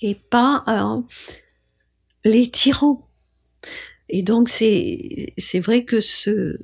[0.00, 1.04] et pas en
[2.24, 3.08] l'étirant.
[4.08, 6.58] Et donc c'est c'est vrai que ce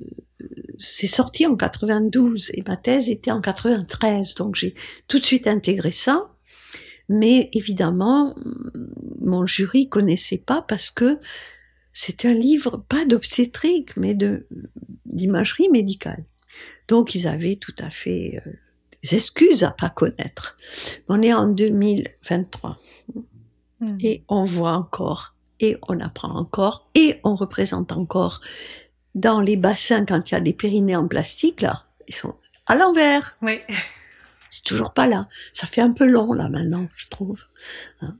[0.77, 4.73] c'est sorti en 92 et ma thèse était en 93, donc j'ai
[5.07, 6.31] tout de suite intégré ça.
[7.11, 8.35] Mais évidemment,
[9.19, 11.19] mon jury connaissait pas parce que
[11.93, 14.47] c'était un livre pas d'obstétrique, mais de
[15.05, 16.23] d'imagerie médicale.
[16.87, 18.51] Donc ils avaient tout à fait euh,
[19.03, 20.57] des excuses à pas connaître.
[21.09, 22.79] On est en 2023
[23.81, 23.97] hmm.
[23.99, 28.39] et on voit encore et on apprend encore et on représente encore
[29.13, 32.75] dans les bassins, quand il y a des périnées en plastique, là, ils sont à
[32.75, 33.37] l'envers.
[33.41, 33.59] Oui.
[34.51, 35.27] C'est toujours pas là.
[35.51, 37.43] Ça fait un peu long, là, maintenant, je trouve.
[38.01, 38.17] Hein.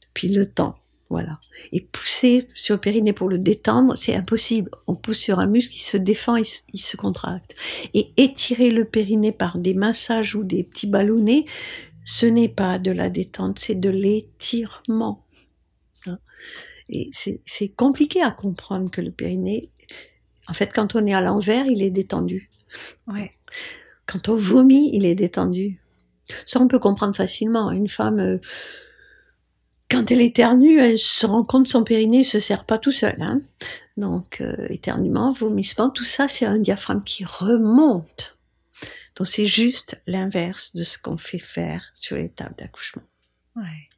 [0.00, 0.78] Depuis le temps.
[1.10, 1.40] Voilà.
[1.72, 4.70] Et pousser sur le périnée pour le détendre, c'est impossible.
[4.86, 7.54] On pousse sur un muscle, il se défend, il, il, se contracte.
[7.92, 11.44] Et étirer le périnée par des massages ou des petits ballonnets,
[12.04, 15.26] ce n'est pas de la détente, c'est de l'étirement.
[16.06, 16.18] Hein.
[16.88, 19.70] Et c'est compliqué à comprendre que le périnée
[20.48, 22.50] en fait, quand on est à l'envers, il est détendu.
[23.06, 23.32] Ouais.
[24.08, 25.78] Quand on vomit, il est détendu.
[26.46, 27.70] Ça, on peut comprendre facilement.
[27.70, 28.38] Une femme, euh,
[29.90, 33.16] quand elle éternue, elle se rend compte son périnée ne se serre pas tout seul.
[33.20, 33.42] Hein.
[33.98, 38.38] Donc, euh, éternuement, vomissement, tout ça, c'est un diaphragme qui remonte.
[39.16, 43.02] Donc, c'est juste l'inverse de ce qu'on fait faire sur les tables d'accouchement.
[43.56, 43.88] Ouais.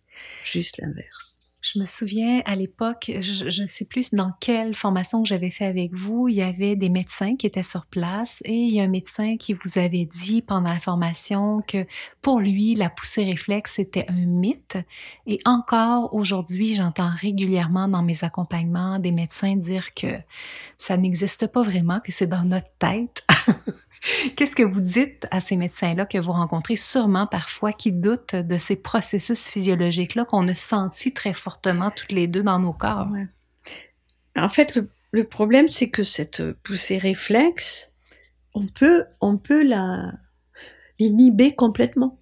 [0.44, 1.30] Juste l'inverse.
[1.73, 5.67] Je me souviens à l'époque, je ne sais plus dans quelle formation que j'avais fait
[5.67, 8.85] avec vous, il y avait des médecins qui étaient sur place et il y a
[8.85, 11.87] un médecin qui vous avait dit pendant la formation que
[12.23, 14.79] pour lui, la poussée réflexe c'était un mythe.
[15.27, 20.19] Et encore aujourd'hui, j'entends régulièrement dans mes accompagnements des médecins dire que
[20.77, 23.25] ça n'existe pas vraiment, que c'est dans notre tête.
[24.37, 28.57] Qu'est-ce que vous dites à ces médecins-là que vous rencontrez sûrement parfois qui doutent de
[28.57, 33.09] ces processus physiologiques-là qu'on a sentis très fortement toutes les deux dans nos corps?
[34.37, 34.81] En fait,
[35.13, 37.91] le, problème, c'est que cette poussée réflexe,
[38.55, 39.69] on peut, on peut
[40.99, 42.17] l'inhiber complètement.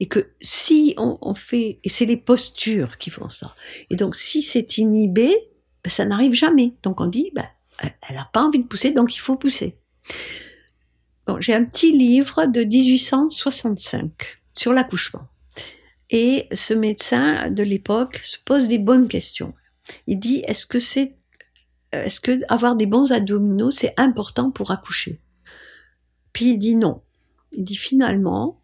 [0.00, 3.54] Et que si on, fait, et c'est les postures qui font ça.
[3.90, 5.28] Et donc, si c'est inhibé,
[5.84, 6.74] ben, ça n'arrive jamais.
[6.82, 7.46] Donc, on dit, ben,
[8.08, 9.76] elle n'a pas envie de pousser, donc il faut pousser
[11.40, 14.10] j'ai un petit livre de 1865
[14.54, 15.28] sur l'accouchement.
[16.10, 19.54] Et ce médecin de l'époque se pose des bonnes questions.
[20.06, 21.14] Il dit est-ce que c'est
[21.92, 25.20] est-ce que avoir des bons abdominaux c'est important pour accoucher?
[26.32, 27.02] Puis il dit non.
[27.52, 28.60] Il dit finalement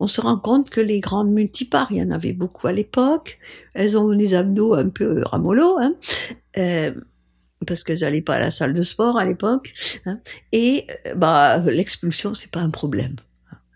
[0.00, 3.38] on se rend compte que les grandes multipares, il y en avait beaucoup à l'époque,
[3.74, 5.94] elles ont des abdos un peu ramollos, hein,
[6.56, 6.92] euh,
[7.66, 9.74] parce qu'elles n'allaient pas à la salle de sport à l'époque.
[10.06, 10.20] Hein,
[10.52, 13.16] et euh, bah l'expulsion c'est pas un problème.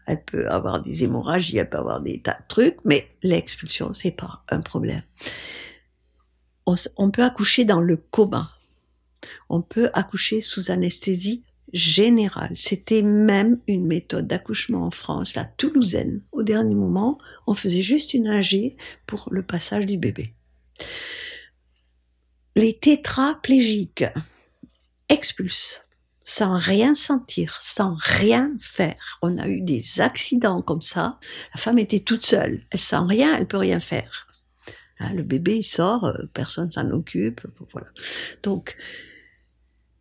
[0.06, 4.10] Elle peut avoir des hémorragies, elle peut avoir des tas de trucs, mais l'expulsion c'est
[4.10, 5.02] pas un problème.
[6.66, 8.50] On, on peut accoucher dans le coma.
[9.48, 12.52] On peut accoucher sous anesthésie générale.
[12.54, 16.22] C'était même une méthode d'accouchement en France, la toulousaine.
[16.32, 20.34] Au dernier moment, on faisait juste une AG pour le passage du bébé
[22.54, 24.04] les tétraplégiques.
[25.08, 25.82] expulse
[26.24, 29.18] sans rien sentir, sans rien faire.
[29.22, 31.18] On a eu des accidents comme ça.
[31.54, 32.64] La femme était toute seule.
[32.70, 34.28] Elle sent rien, elle peut rien faire.
[34.98, 37.40] Hein, le bébé, il sort, euh, personne s'en occupe.
[37.72, 37.88] Voilà.
[38.42, 38.76] Donc,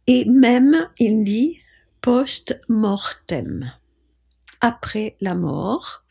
[0.08, 1.60] et même, il dit
[2.02, 3.72] post-mortem.
[4.60, 6.04] Après la mort,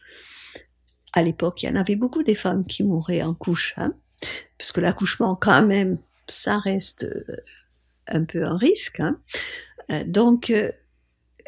[1.13, 3.95] à l'époque, il y en avait beaucoup des femmes qui mouraient en couche, hein,
[4.59, 5.99] parce que l'accouchement, quand même,
[6.31, 7.37] ça reste euh,
[8.09, 9.01] un peu un risque.
[9.01, 9.19] Hein.
[9.91, 10.71] Euh, donc, euh,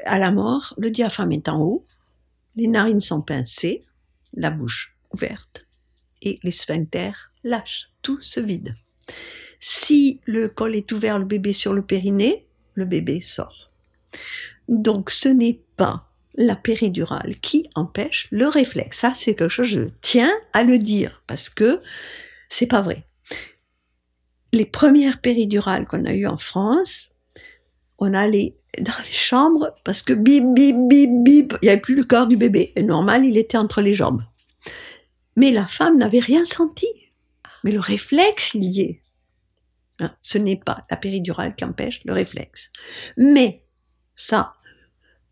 [0.05, 1.87] à la mort, le diaphragme est en haut,
[2.57, 3.85] les narines sont pincées,
[4.35, 5.67] la bouche ouverte,
[6.21, 8.75] et les sphincters lâchent, tout se vide.
[9.59, 13.71] Si le col est ouvert, le bébé sur le périnée, le bébé sort.
[14.69, 18.99] Donc, ce n'est pas la péridurale qui empêche le réflexe.
[18.99, 21.81] Ça, c'est quelque chose, je tiens à le dire, parce que
[22.49, 23.07] c'est pas vrai.
[24.53, 27.11] Les premières péridurales qu'on a eues en France,
[27.99, 31.95] on allait dans les chambres parce que bip, bip, bip, bip, il n'y avait plus
[31.95, 32.73] le corps du bébé.
[32.77, 34.23] Et normal, il était entre les jambes.
[35.37, 36.87] Mais la femme n'avait rien senti.
[37.65, 39.03] Mais le réflexe, il y est.
[40.01, 42.71] Hein, ce n'est pas la péridurale qui empêche le réflexe.
[43.17, 43.65] Mais
[44.15, 44.55] ça,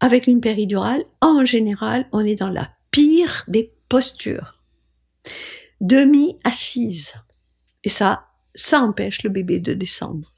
[0.01, 4.61] avec une péridurale, en général, on est dans la pire des postures.
[5.81, 7.15] Demi-assise.
[7.85, 10.33] Et ça, ça empêche le bébé de descendre.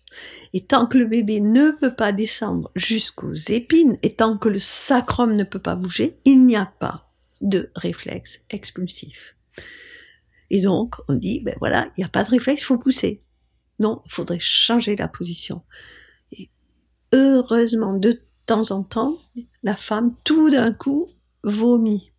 [0.52, 4.58] Et tant que le bébé ne peut pas descendre jusqu'aux épines, et tant que le
[4.58, 9.34] sacrum ne peut pas bouger, il n'y a pas de réflexe expulsif.
[10.50, 13.22] Et donc, on dit, ben voilà, il n'y a pas de réflexe, il faut pousser.
[13.78, 15.62] Non, il faudrait changer la position.
[16.30, 16.50] Et
[17.12, 19.18] heureusement, de temps en temps,
[19.62, 21.08] la femme, tout d'un coup,
[21.42, 22.12] vomit.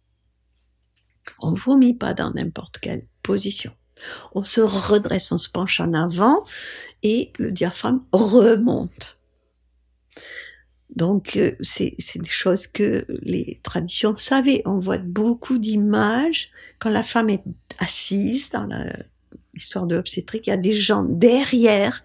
[1.40, 3.72] On vomit pas dans n'importe quelle position.
[4.34, 6.44] On se redresse, on se penche en avant
[7.04, 9.18] et le diaphragme remonte.
[10.96, 14.62] Donc, euh, c'est des choses que les traditions savaient.
[14.66, 17.44] On voit beaucoup d'images quand la femme est
[17.80, 18.68] assise dans
[19.54, 20.48] l'histoire de l'obstétrique.
[20.48, 22.04] Il y a des gens derrière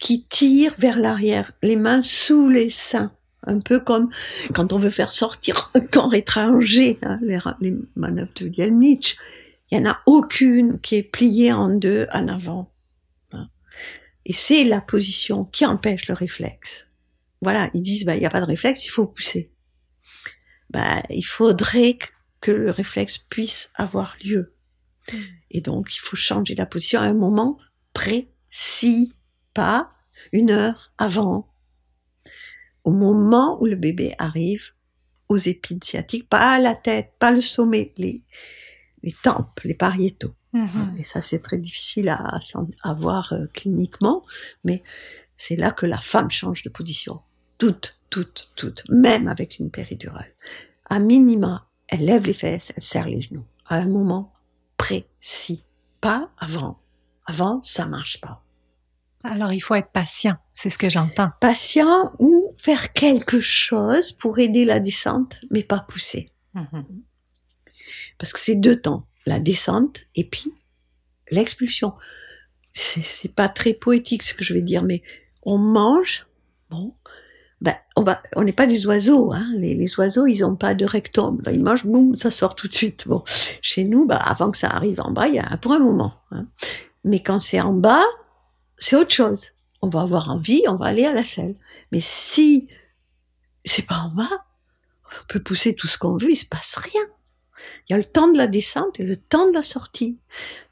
[0.00, 3.12] qui tirent vers l'arrière, les mains sous les seins.
[3.44, 4.08] Un peu comme
[4.54, 9.16] quand on veut faire sortir un corps étranger, hein, les, les manœuvres de Nietzsche.
[9.72, 12.70] Il n'y en a aucune qui est pliée en deux en avant.
[13.32, 13.48] Hein.
[14.26, 16.86] Et c'est la position qui empêche le réflexe.
[17.40, 19.50] Voilà, ils disent, bah, il n'y a pas de réflexe, il faut pousser.
[20.68, 21.96] Bah, il faudrait
[22.42, 24.54] que le réflexe puisse avoir lieu.
[25.10, 25.22] Hmm.
[25.50, 27.56] Et donc, il faut changer la position à un moment
[27.94, 29.14] précis,
[29.54, 29.90] pas
[30.32, 31.50] une heure avant,
[32.84, 34.72] au moment où le bébé arrive
[35.30, 38.22] aux épines sciatiques, pas la tête, pas le sommet, les,
[39.02, 40.34] les tempes, les pariétaux.
[40.52, 40.96] Mhm.
[40.98, 42.38] Et ça, c'est très difficile à,
[42.82, 44.24] à voir euh, cliniquement,
[44.64, 44.82] mais
[45.36, 47.20] c'est là que la femme change de position.
[47.58, 50.32] Toute, toute, toute, même avec une péridurale.
[50.88, 53.44] À minima, elle lève les fesses, elle serre les genoux.
[53.66, 54.32] À un moment
[54.76, 55.64] précis.
[56.00, 56.78] Pas avant.
[57.26, 58.42] Avant, ça marche pas.
[59.24, 61.30] Alors, il faut être patient, c'est ce que j'entends.
[61.40, 66.32] Patient ou faire quelque chose pour aider la descente, mais pas pousser.
[66.54, 66.84] Mhm.
[68.22, 70.54] Parce que c'est deux temps, la descente et puis
[71.32, 71.92] l'expulsion.
[72.68, 75.02] C'est pas très poétique ce que je vais dire, mais
[75.42, 76.28] on mange,
[76.70, 76.94] bon,
[77.60, 79.52] ben, on va, on n'est pas des oiseaux, hein.
[79.56, 81.42] Les, les, oiseaux, ils ont pas de rectum.
[81.50, 83.08] ils mangent, boum, ça sort tout de suite.
[83.08, 83.24] Bon,
[83.60, 86.14] chez nous, bah, avant que ça arrive en bas, il y a pour un moment.
[86.30, 86.46] Hein.
[87.02, 88.04] Mais quand c'est en bas,
[88.78, 89.50] c'est autre chose.
[89.80, 91.56] On va avoir envie, on va aller à la selle.
[91.90, 92.68] Mais si
[93.64, 94.44] c'est pas en bas,
[95.12, 97.02] on peut pousser tout ce qu'on veut, il se passe rien.
[97.88, 100.18] Il y a le temps de la descente et le temps de la sortie.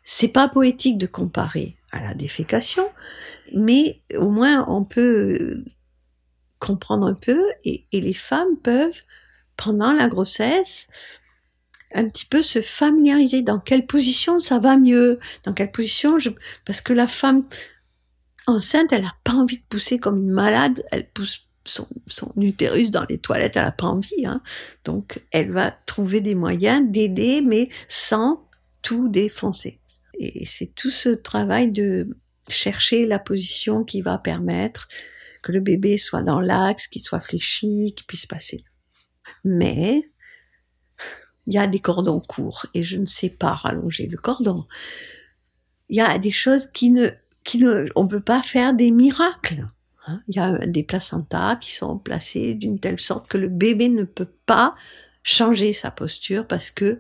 [0.03, 2.89] C'est pas poétique de comparer à la défécation,
[3.55, 5.65] mais au moins on peut
[6.59, 9.03] comprendre un peu et, les femmes peuvent,
[9.57, 10.89] pendant la grossesse,
[11.93, 16.19] un petit peu se familiariser dans quelle position ça va mieux, dans quelle position
[16.65, 17.47] parce que la femme
[18.47, 21.87] enceinte, elle n'a pas envie de pousser comme une malade, elle pousse son,
[22.37, 24.27] utérus dans les toilettes, elle n'a pas envie.
[24.27, 24.43] Hein.
[24.85, 28.49] Donc, elle va trouver des moyens d'aider, mais sans
[28.83, 29.79] tout défoncer.
[30.19, 32.17] Et c'est tout ce travail de
[32.49, 34.89] chercher la position qui va permettre
[35.43, 38.65] que le bébé soit dans l'axe, qu'il soit fléchi, qu'il puisse passer.
[39.45, 40.11] Mais
[41.47, 44.67] il y a des cordons courts et je ne sais pas rallonger le cordon.
[45.89, 47.11] Il y a des choses qui ne,
[47.45, 49.67] qui ne, on peut pas faire des miracles.
[50.11, 50.23] Hein.
[50.29, 54.05] Il y a des placentas qui sont placés d'une telle sorte que le bébé ne
[54.05, 54.75] peut pas
[55.23, 56.99] changer sa posture parce que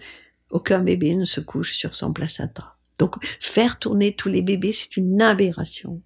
[0.50, 2.76] aucun bébé ne se couche sur son placenta.
[2.98, 6.02] Donc faire tourner tous les bébés, c'est une aberration.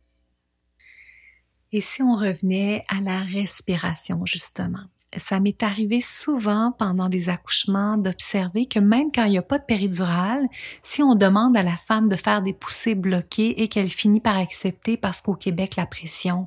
[1.73, 4.85] Et si on revenait à la respiration, justement?
[5.17, 9.59] Ça m'est arrivé souvent pendant des accouchements d'observer que même quand il n'y a pas
[9.59, 10.47] de péridurale,
[10.83, 14.37] si on demande à la femme de faire des poussées bloquées et qu'elle finit par
[14.37, 16.47] accepter parce qu'au Québec, la pression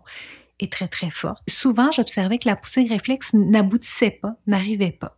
[0.59, 5.17] est très très forte, souvent j'observais que la poussée réflexe n'aboutissait pas, n'arrivait pas.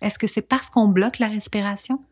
[0.00, 2.04] Est-ce que c'est parce qu'on bloque la respiration?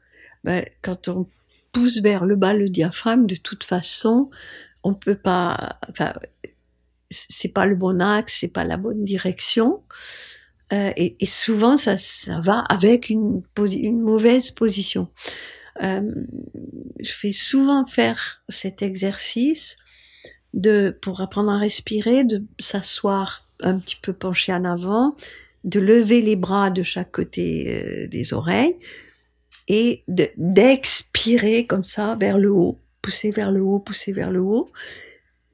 [0.45, 1.29] Ben, quand on
[1.73, 4.31] pousse vers le bas le diaphragme, de toute façon,
[4.83, 6.13] on peut pas, enfin,
[7.11, 9.83] c'est pas le bon axe, c'est pas la bonne direction.
[10.73, 15.09] Euh, et, souvent, ça, ça va avec une, une mauvaise position.
[15.83, 16.03] Euh,
[17.01, 19.77] je fais souvent faire cet exercice
[20.55, 25.17] de, pour apprendre à respirer, de s'asseoir un petit peu penché en avant,
[25.65, 28.77] de lever les bras de chaque côté euh, des oreilles
[29.69, 30.05] et
[30.37, 34.71] d'expirer comme ça vers le haut, pousser vers le haut, pousser vers le haut,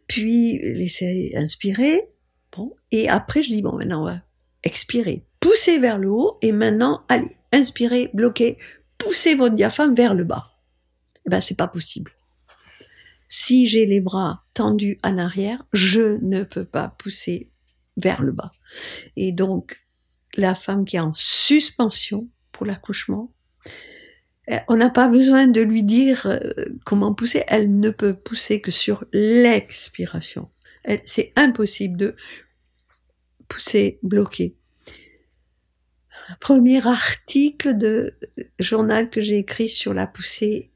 [0.07, 2.09] puis laisser inspirer.
[2.57, 4.21] Bon, et après je dis bon maintenant on va
[4.63, 8.57] expirer, pousser vers le haut et maintenant allez, inspirez, bloquez,
[8.97, 10.53] poussez votre diaphragme vers le bas.
[11.27, 12.16] Eh ben c'est pas possible.
[13.29, 17.51] Si j'ai les bras tendus en arrière, je ne peux pas pousser
[17.97, 18.53] vers le bas.
[19.17, 19.87] Et donc
[20.37, 23.33] la femme qui est en suspension pour l'accouchement,
[24.49, 26.39] eh, on n'a pas besoin de lui dire euh,
[26.85, 30.51] comment pousser, elle ne peut pousser que sur l'expiration.
[31.05, 32.17] C'est impossible de
[33.49, 34.55] pousser bloqué.
[36.41, 38.15] Premier article de
[38.61, 40.71] journal que j'ai écrit sur la poussée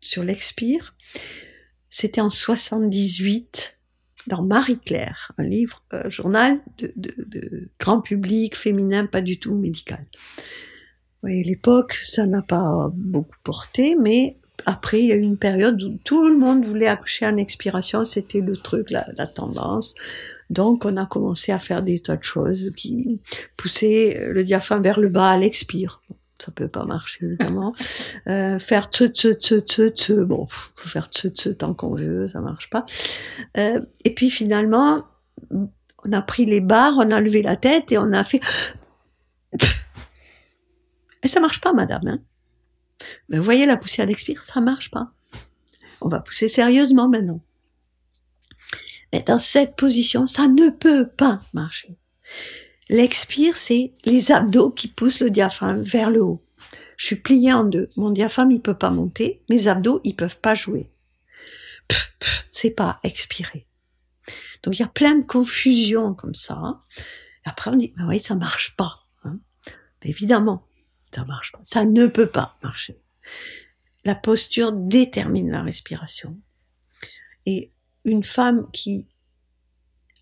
[0.00, 0.94] sur l'expire,
[1.88, 3.76] c'était en 78
[4.26, 10.04] dans Marie-Claire, un livre, un journal de, de, grand public, féminin, pas du tout médical.
[11.22, 14.36] Oui, l'époque, ça n'a pas beaucoup porté, mais
[14.66, 18.04] après, il y a eu une période où tout le monde voulait accoucher en expiration,
[18.04, 19.94] c'était le truc, la, la, tendance.
[20.50, 23.20] Donc, on a commencé à faire des tas de choses qui
[23.56, 26.02] poussaient le diaphragme vers le bas à l'expire
[26.40, 27.74] ça peut pas marcher évidemment.
[28.26, 32.28] Euh, faire tse tse tse tse tse, bon, faut faire tse tse tant qu'on veut,
[32.28, 32.84] ça marche pas.
[33.56, 35.04] Euh, et puis finalement,
[35.50, 38.40] on a pris les barres, on a levé la tête et on a fait.
[41.22, 42.06] Et ça marche pas, madame.
[42.06, 42.18] Hein
[43.28, 45.12] Mais vous voyez la poussée à l'expire, ça marche pas.
[46.00, 47.40] On va pousser sérieusement maintenant.
[49.12, 51.96] Mais dans cette position, ça ne peut pas marcher.
[52.90, 56.44] L'expire, c'est les abdos qui poussent le diaphragme vers le haut.
[56.96, 57.88] Je suis pliée en deux.
[57.94, 59.44] Mon diaphragme, il peut pas monter.
[59.48, 60.90] Mes abdos, ils peuvent pas jouer.
[62.50, 63.68] C'est pas expirer.
[64.64, 66.82] Donc il y a plein de confusions comme ça.
[67.44, 69.06] après on dit, oui, ça marche pas.
[69.22, 69.38] Hein.
[70.02, 70.66] évidemment,
[71.14, 71.60] ça marche pas.
[71.62, 73.00] Ça ne peut pas marcher.
[74.04, 76.40] La posture détermine la respiration.
[77.46, 77.72] Et
[78.04, 79.06] une femme qui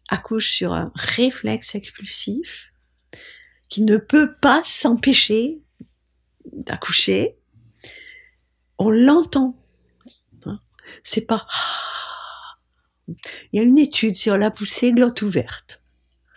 [0.08, 2.72] accouche sur un réflexe expulsif
[3.68, 5.62] qui ne peut pas s'empêcher
[6.52, 7.38] d'accoucher.
[8.78, 9.62] On l'entend.
[10.46, 10.60] Hein?
[11.02, 11.46] C'est pas.
[13.52, 15.82] Il y a une étude sur la poussée glotte ouverte.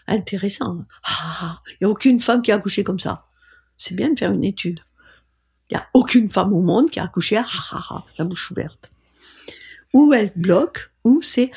[0.08, 0.86] Intéressant.
[1.06, 1.60] Hein?
[1.68, 3.28] Il n'y a aucune femme qui a accouché comme ça.
[3.78, 4.82] C'est bien de faire une étude.
[5.70, 7.46] Il n'y a aucune femme au monde qui a accouché à
[8.18, 8.92] la bouche ouverte.
[9.94, 11.52] Ou elle bloque, ou c'est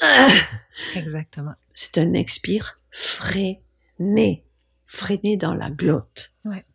[0.96, 1.54] Exactement.
[1.74, 4.44] C'est un expire freiné,
[4.86, 6.32] freiné dans la glotte,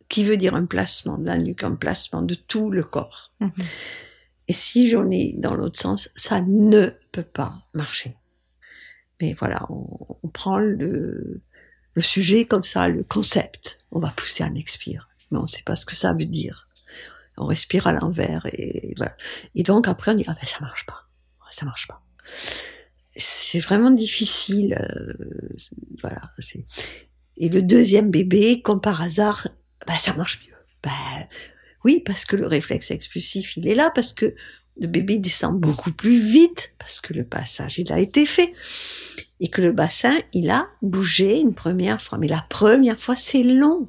[0.08, 3.32] qui veut dire un placement de la nuque, un placement de tout le corps.
[3.40, 3.52] Mhm.
[4.48, 8.16] Et si j'en ai dans l'autre sens, ça ne peut pas marcher.
[9.20, 11.42] Mais voilà, on, prend le,
[11.94, 13.84] le sujet comme ça, le concept.
[13.90, 16.68] On va pousser un expire, mais on ne sait pas ce que ça veut dire.
[17.36, 19.16] On respire à l'envers et voilà.
[19.54, 21.04] Et donc après on dit ah ben ça marche pas,
[21.50, 22.02] ça marche pas
[23.18, 24.78] c'est vraiment difficile.
[24.80, 25.12] Euh,
[26.00, 26.32] voilà.
[27.36, 29.48] Et le deuxième bébé, comme par hasard,
[29.86, 30.54] bah, ça marche mieux.
[30.82, 31.26] Bah,
[31.84, 34.34] oui, parce que le réflexe expulsif, il est là, parce que
[34.80, 38.52] le bébé descend beaucoup plus vite, parce que le passage, il a été fait.
[39.40, 42.18] Et que le bassin, il a bougé une première fois.
[42.18, 43.88] Mais la première fois, c'est long.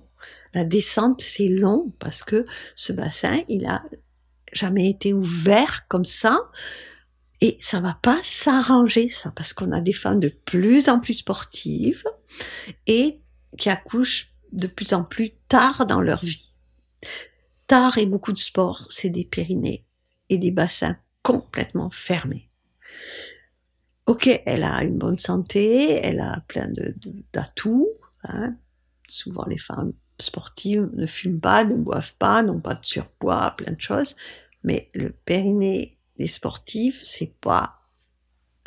[0.53, 3.83] La descente, c'est long, parce que ce bassin, il a
[4.53, 6.39] jamais été ouvert comme ça.
[7.41, 11.15] Et ça va pas s'arranger, ça, parce qu'on a des femmes de plus en plus
[11.15, 12.03] sportives
[12.85, 13.21] et
[13.57, 16.51] qui accouchent de plus en plus tard dans leur vie.
[17.67, 19.85] Tard et beaucoup de sport, c'est des périnées
[20.29, 22.49] et des bassins complètement fermés.
[24.07, 26.67] Ok, elle a une bonne santé, elle a plein
[27.31, 27.89] d'atouts.
[28.23, 28.55] hein.
[29.07, 33.73] Souvent, les femmes sportives ne fument pas, ne boivent pas, n'ont pas de surpoids, plein
[33.73, 34.15] de choses.
[34.63, 37.79] Mais le périnée des sportifs, c'est pas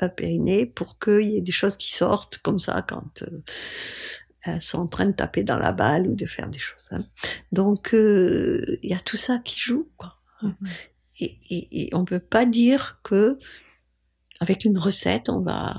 [0.09, 3.43] périnée pour qu'il y ait des choses qui sortent comme ça quand euh,
[4.45, 6.89] elles sont en train de taper dans la balle ou de faire des choses.
[6.91, 7.05] Hein.
[7.53, 9.89] Donc euh, il y a tout ça qui joue.
[9.97, 10.17] Quoi.
[10.43, 10.57] Mhm.
[11.21, 13.39] Et, et, et, on peut pas dire que
[14.41, 15.77] avec une recette on va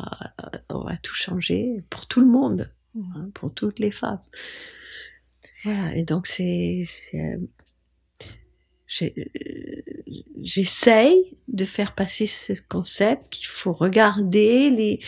[0.69, 3.13] on va tout changer pour tout le monde, mhm.
[3.15, 4.21] hein, pour toutes les femmes.
[5.65, 5.95] Voilà.
[5.95, 6.85] Et donc c'est
[10.41, 14.99] j'essaye de faire passer ce concept qu'il faut regarder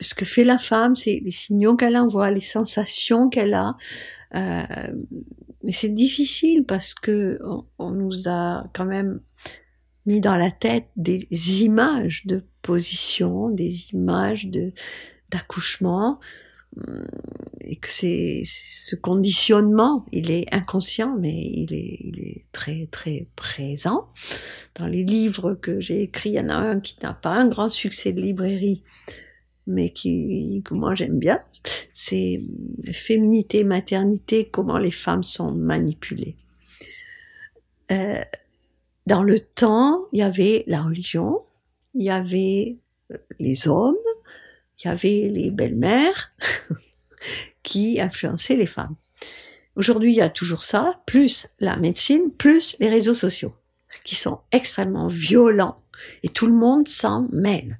[0.00, 3.76] ce que fait la femme, c'est les signaux qu'elle envoie, les sensations qu'elle a.
[4.34, 4.92] Euh,
[5.62, 7.40] mais c'est difficile parce que
[7.78, 9.20] on, nous a quand même
[10.04, 11.26] mis dans la tête des
[11.62, 14.72] images de position, des images de
[15.30, 16.20] d'accouchement
[17.60, 23.28] et que c'est ce conditionnement, il est inconscient, mais il est, il est très très
[23.34, 24.08] présent.
[24.74, 27.48] Dans les livres que j'ai écrits, il y en a un qui n'a pas un
[27.48, 28.82] grand succès de librairie,
[29.66, 31.40] mais qui que moi j'aime bien.
[31.92, 32.42] C'est
[32.92, 36.36] féminité, maternité, comment les femmes sont manipulées.
[37.90, 38.22] Euh,
[39.06, 41.42] dans le temps, il y avait la religion,
[41.94, 42.76] il y avait
[43.38, 43.94] les hommes,
[44.78, 46.32] il y avait les belles-mères
[47.62, 48.96] qui influençaient les femmes.
[49.74, 53.54] Aujourd'hui, il y a toujours ça, plus la médecine, plus les réseaux sociaux,
[54.04, 55.82] qui sont extrêmement violents,
[56.22, 57.78] et tout le monde s'en mêle.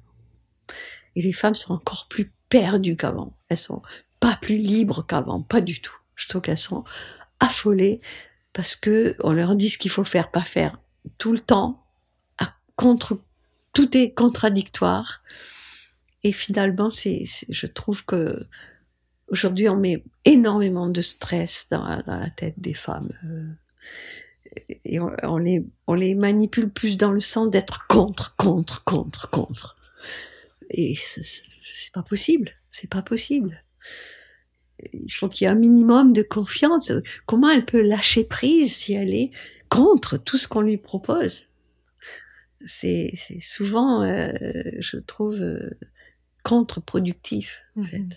[1.15, 3.33] Et les femmes sont encore plus perdues qu'avant.
[3.49, 3.81] Elles sont
[4.19, 5.95] pas plus libres qu'avant, pas du tout.
[6.15, 6.83] Je trouve qu'elles sont
[7.39, 8.01] affolées
[8.53, 10.79] parce que on leur dit ce qu'il faut faire, pas faire
[11.17, 11.83] tout le temps.
[12.75, 13.19] Contre,
[13.73, 15.23] tout est contradictoire.
[16.27, 18.45] Et finalement, c'est, je trouve que
[19.29, 23.13] aujourd'hui, on met énormément de stress dans, la tête des femmes.
[23.23, 29.29] Euh, et on, les, on les manipule plus dans le sens d'être contre, contre, contre,
[29.29, 29.77] contre.
[30.69, 32.51] Et c'est pas possible.
[32.71, 33.63] C'est pas possible.
[34.91, 36.91] Il faut qu'il y ait un minimum de confiance.
[37.25, 39.31] Comment elle peut lâcher prise si elle est
[39.69, 41.47] contre tout ce qu'on lui propose?
[42.65, 44.33] C'est souvent, euh,
[44.79, 45.69] je trouve, euh,
[46.47, 48.09] contre-productif, en mhm.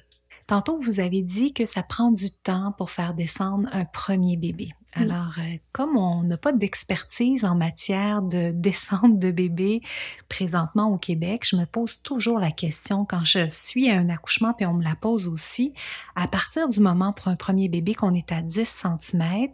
[0.46, 4.70] Tantôt, vous avez dit que ça prend du temps pour faire descendre un premier bébé.
[4.94, 9.80] Alors, euh, comme on n'a pas d'expertise en matière de descente de bébé
[10.28, 14.52] présentement au Québec, je me pose toujours la question quand je suis à un accouchement,
[14.52, 15.72] puis on me la pose aussi,
[16.16, 19.52] à partir du moment pour un premier bébé qu'on est à 10 cm,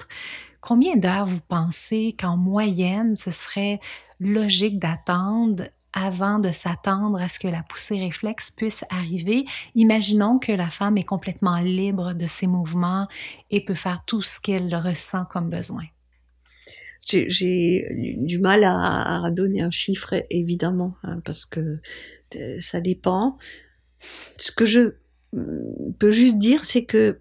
[0.63, 3.81] combien d'heures vous pensez qu'en moyenne, ce serait
[4.19, 5.65] logique d'attendre
[5.97, 9.47] avant de s'attendre à ce que la poussée réflexe puisse arriver.
[9.75, 13.09] Imaginons que la femme est complètement libre de ses mouvements
[13.51, 15.85] et peut faire tout ce qu'elle ressent comme besoin.
[17.09, 17.87] J'ai
[18.19, 21.79] du mal à, donner un chiffre, évidemment, hein, parce que
[22.37, 23.39] euh, ça dépend.
[24.37, 24.97] Ce que je
[25.33, 27.19] mm, peux juste dire, c'est que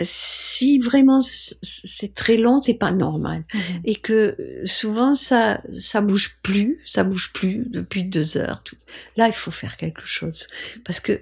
[0.00, 3.44] si vraiment c'est très long, c'est pas normal.
[3.54, 3.60] Mhm.
[3.84, 8.62] Et que souvent ça ça bouge plus, ça bouge plus depuis deux heures.
[8.62, 8.76] Tout.
[9.16, 10.48] Là, il faut faire quelque chose
[10.84, 11.20] parce que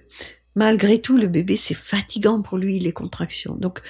[0.56, 3.54] malgré tout, le bébé c'est fatigant pour lui les contractions.
[3.54, 3.80] Donc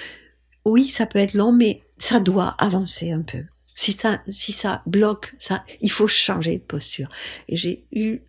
[0.65, 3.43] oui, ça peut être long, mais ça doit avancer un peu.
[3.73, 7.09] Si ça si ça bloque, ça il faut changer de posture.
[7.49, 8.19] Et j'ai eu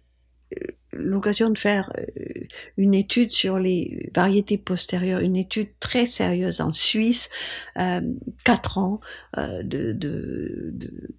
[0.55, 0.67] euh,
[0.99, 2.05] l'occasion de faire euh,
[2.77, 7.31] une étude sur les variétés postérieures, une étude très sérieuse en Suisse,
[7.79, 8.01] euh,
[8.45, 9.01] quatre ans
[9.39, 9.97] euh, de,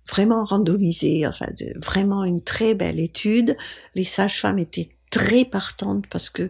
[0.09, 3.57] vraiment randomisée, enfin vraiment une très belle étude.
[3.95, 6.49] Les sages-femmes étaient très partantes parce que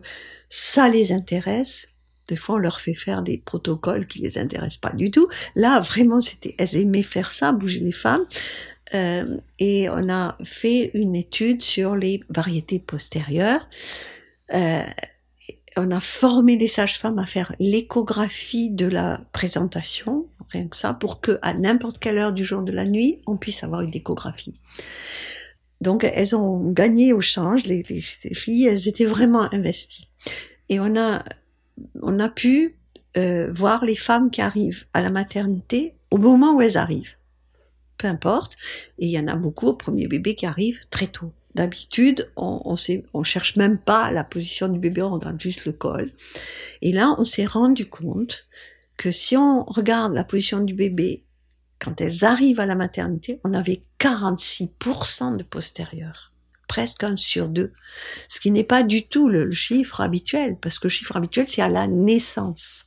[0.50, 1.90] ça les intéresse.
[2.28, 5.30] Des fois, on leur fait faire des protocoles qui les intéressent pas du tout.
[5.56, 8.26] Là, vraiment, c'était, elles aimaient faire ça, bouger les femmes.
[8.94, 13.68] Euh, et on a fait une étude sur les variétés postérieures.
[14.54, 14.84] Euh,
[15.76, 21.22] on a formé les sages-femmes à faire l'échographie de la présentation, rien que ça, pour
[21.22, 24.60] que à n'importe quelle heure du jour de la nuit, on puisse avoir une échographie.
[25.82, 30.08] Donc elles ont gagné au change, les, les, filles, elles étaient vraiment investies.
[30.70, 31.24] Et on a,
[32.02, 32.80] on a pu
[33.18, 37.17] euh, voir les femmes qui arrivent à la maternité au moment où elles arrivent
[37.98, 38.56] peu importe.
[39.00, 41.34] Et il y en a beaucoup au premier bébé qui arrive très tôt.
[41.56, 42.76] D'habitude, on,
[43.14, 46.12] on cherche même pas la position du bébé, on regarde juste le col.
[46.82, 48.48] Et là, on s'est rendu compte
[48.96, 51.24] que si on regarde la position du bébé
[51.80, 56.34] quand elles arrivent à la maternité, on avait 46% de postérieur.
[56.68, 57.72] Presque un sur deux.
[58.28, 61.48] Ce qui n'est pas du tout le, le chiffre habituel, parce que le chiffre habituel,
[61.48, 62.86] c'est à la naissance.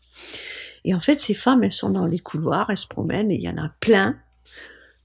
[0.84, 3.42] Et en fait, ces femmes, elles sont dans les couloirs, elles se promènent, et il
[3.42, 4.18] y en a plein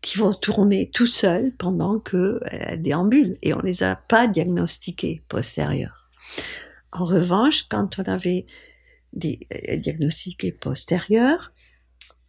[0.05, 6.11] qui vont tourner tout seuls pendant qu'elles déambulent et on les a pas diagnostiqués postérieurs.
[6.91, 8.45] En revanche, quand on avait
[9.13, 11.53] des euh, diagnostiqués postérieurs,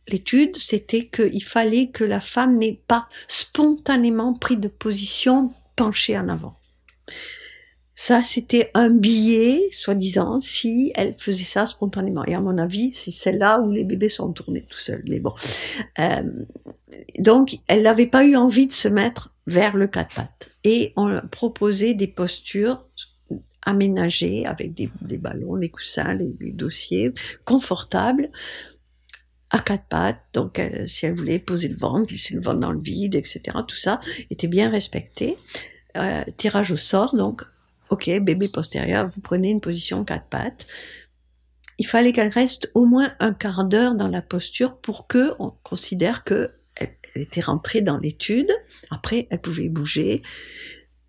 [0.09, 6.31] l'étude, c'était qu'il fallait que la femme n'ait pas spontanément pris de position penchée en
[6.31, 6.59] avant.
[7.99, 12.26] Ça, c'était un billet, soi-disant, si elle faisait ça spontanément.
[12.26, 15.03] Et à mon avis, c'est celle-là où les bébés sont tournés tout seuls.
[15.09, 15.32] Mais bon.
[15.99, 16.22] Euh,
[17.18, 20.51] donc, elle n'avait pas eu envie de se mettre vers le quatre pattes.
[20.62, 22.86] Et on proposait des postures
[23.62, 27.14] aménagées avec des, ballons, des coussins, des, dossiers
[27.47, 28.30] confortables
[29.49, 30.20] à quatre pattes.
[30.34, 33.76] Donc, si elle voulait poser le ventre, glisser le ventre dans le vide, etc., tout
[33.76, 35.38] ça était bien respecté.
[35.97, 37.42] Euh, tirage au sort, donc
[37.91, 40.66] Ok, bébé postérieur, vous prenez une position quatre pattes.
[41.78, 45.51] Il fallait qu'elle reste au moins un quart d'heure dans la posture pour que on
[45.62, 48.51] considère que elle, était rentrée dans l'étude.
[48.91, 50.22] Après, elle pouvait bouger,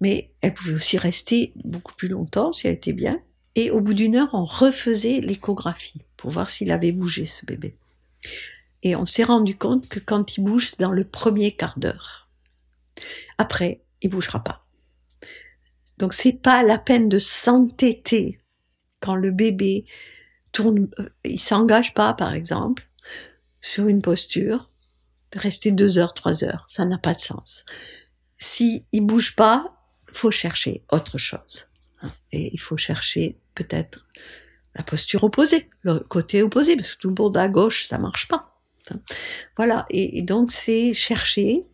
[0.02, 3.22] mais elle pouvait aussi rester beaucoup plus longtemps si elle était bien.
[3.56, 7.76] Et au bout d'une heure, on refaisait l'échographie pour voir s'il avait bougé ce bébé.
[8.84, 12.30] Et on s'est rendu compte que quand il bouge, c'est dans le premier quart d'heure.
[13.38, 14.67] Après, il bougera pas.
[15.98, 18.40] Donc c'est pas la peine de s'entêter
[19.00, 19.86] quand le bébé
[20.52, 22.88] tourne, euh, il s'engage pas par exemple
[23.62, 24.72] sur une posture,
[25.32, 27.66] de rester deux heures, trois heures, ça n'a pas de sens.
[28.38, 29.74] Si il bouge pas,
[30.12, 31.68] faut chercher autre chose.
[32.32, 34.08] Et il faut chercher peut-être
[34.76, 38.28] la posture opposée, le côté opposé, parce que tout le monde à gauche, ça marche
[38.28, 38.62] pas.
[39.58, 39.86] Voilà.
[39.90, 41.66] et donc c'est chercher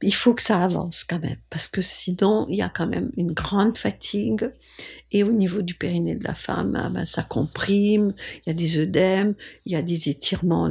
[0.00, 3.10] il faut que ça avance quand même, parce que sinon, il y a quand même
[3.16, 4.50] une grande fatigue.
[5.10, 8.54] Et au niveau du périnée de la femme, ah ben, ça comprime, il y a
[8.54, 9.34] des œdèmes,
[9.64, 10.70] il y a des étirements.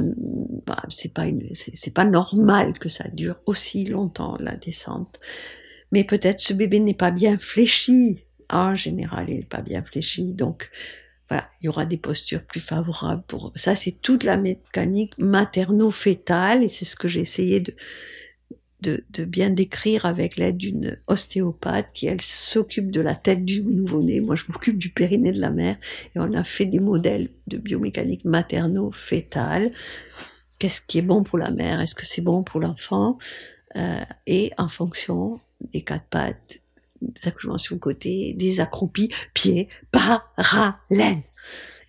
[0.66, 1.26] Bah, c'est pas
[1.74, 5.20] c'est pas normal que ça dure aussi longtemps la descente.
[5.92, 8.20] Mais peut-être ce bébé n'est pas bien fléchi.
[8.50, 10.70] En général, il n'est pas bien fléchi, donc
[11.28, 13.74] voilà, il y aura des postures plus favorables pour ça.
[13.74, 17.74] C'est toute la mécanique materno-fétale et c'est ce que j'ai essayé de
[18.82, 24.20] de, bien décrire avec l'aide d'une ostéopathe qui, elle, s'occupe de la tête du nouveau-né.
[24.20, 25.76] Moi, je m'occupe du périnée de la mère.
[26.14, 29.72] Et on a fait des modèles de biomécanique materno-fétale.
[30.58, 31.80] Qu'est-ce qui est bon pour la mère?
[31.80, 33.18] Est-ce que c'est bon pour l'enfant?
[33.76, 35.40] Euh, Et en fonction
[35.72, 36.60] des quatre pattes,
[37.02, 41.22] des accouchements sur le côté, des accroupis, pieds parallèles.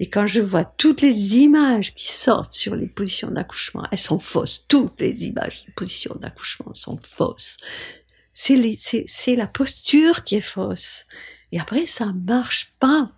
[0.02, 4.20] Et quand je vois toutes les images qui sortent sur les positions d'accouchement, elles sont
[4.20, 4.66] fausses.
[4.68, 7.58] Toutes les images de positions d'accouchement sont fausses.
[8.34, 11.06] C'est la posture qui est fausse.
[11.52, 13.12] Et après, ça marche pas.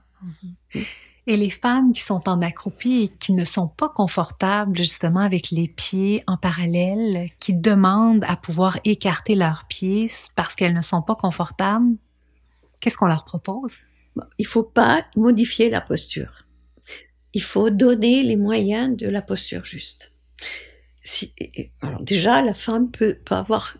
[1.27, 5.51] Et les femmes qui sont en accroupie et qui ne sont pas confortables justement avec
[5.51, 11.03] les pieds en parallèle, qui demandent à pouvoir écarter leurs pieds parce qu'elles ne sont
[11.03, 11.95] pas confortables,
[12.79, 13.77] qu'est-ce qu'on leur propose?
[14.39, 16.47] Il faut pas modifier la posture
[17.33, 20.11] il faut donner les moyens de la posture juste.
[21.03, 21.33] Si,
[21.81, 23.75] alors déjà, la femme peut, avoir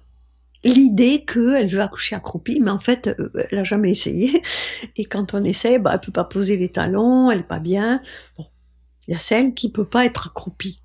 [0.64, 4.42] l'idée qu'elle veut accoucher accroupie, mais en fait, euh, elle a jamais essayé.
[4.96, 8.02] Et quand on essaie, bah, elle peut pas poser les talons, elle est pas bien.
[8.38, 8.48] Bon,
[9.08, 10.80] il y a celle qui peut pas être accroupie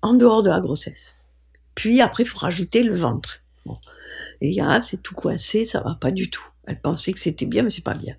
[0.00, 1.14] en dehors de la grossesse.
[1.74, 3.40] Puis après, il faut rajouter le ventre.
[3.66, 3.78] Bon.
[4.40, 6.44] Et il y a, c'est tout coincé, ça va pas du tout.
[6.66, 8.16] Elle pensait que c'était bien, mais c'est pas bien.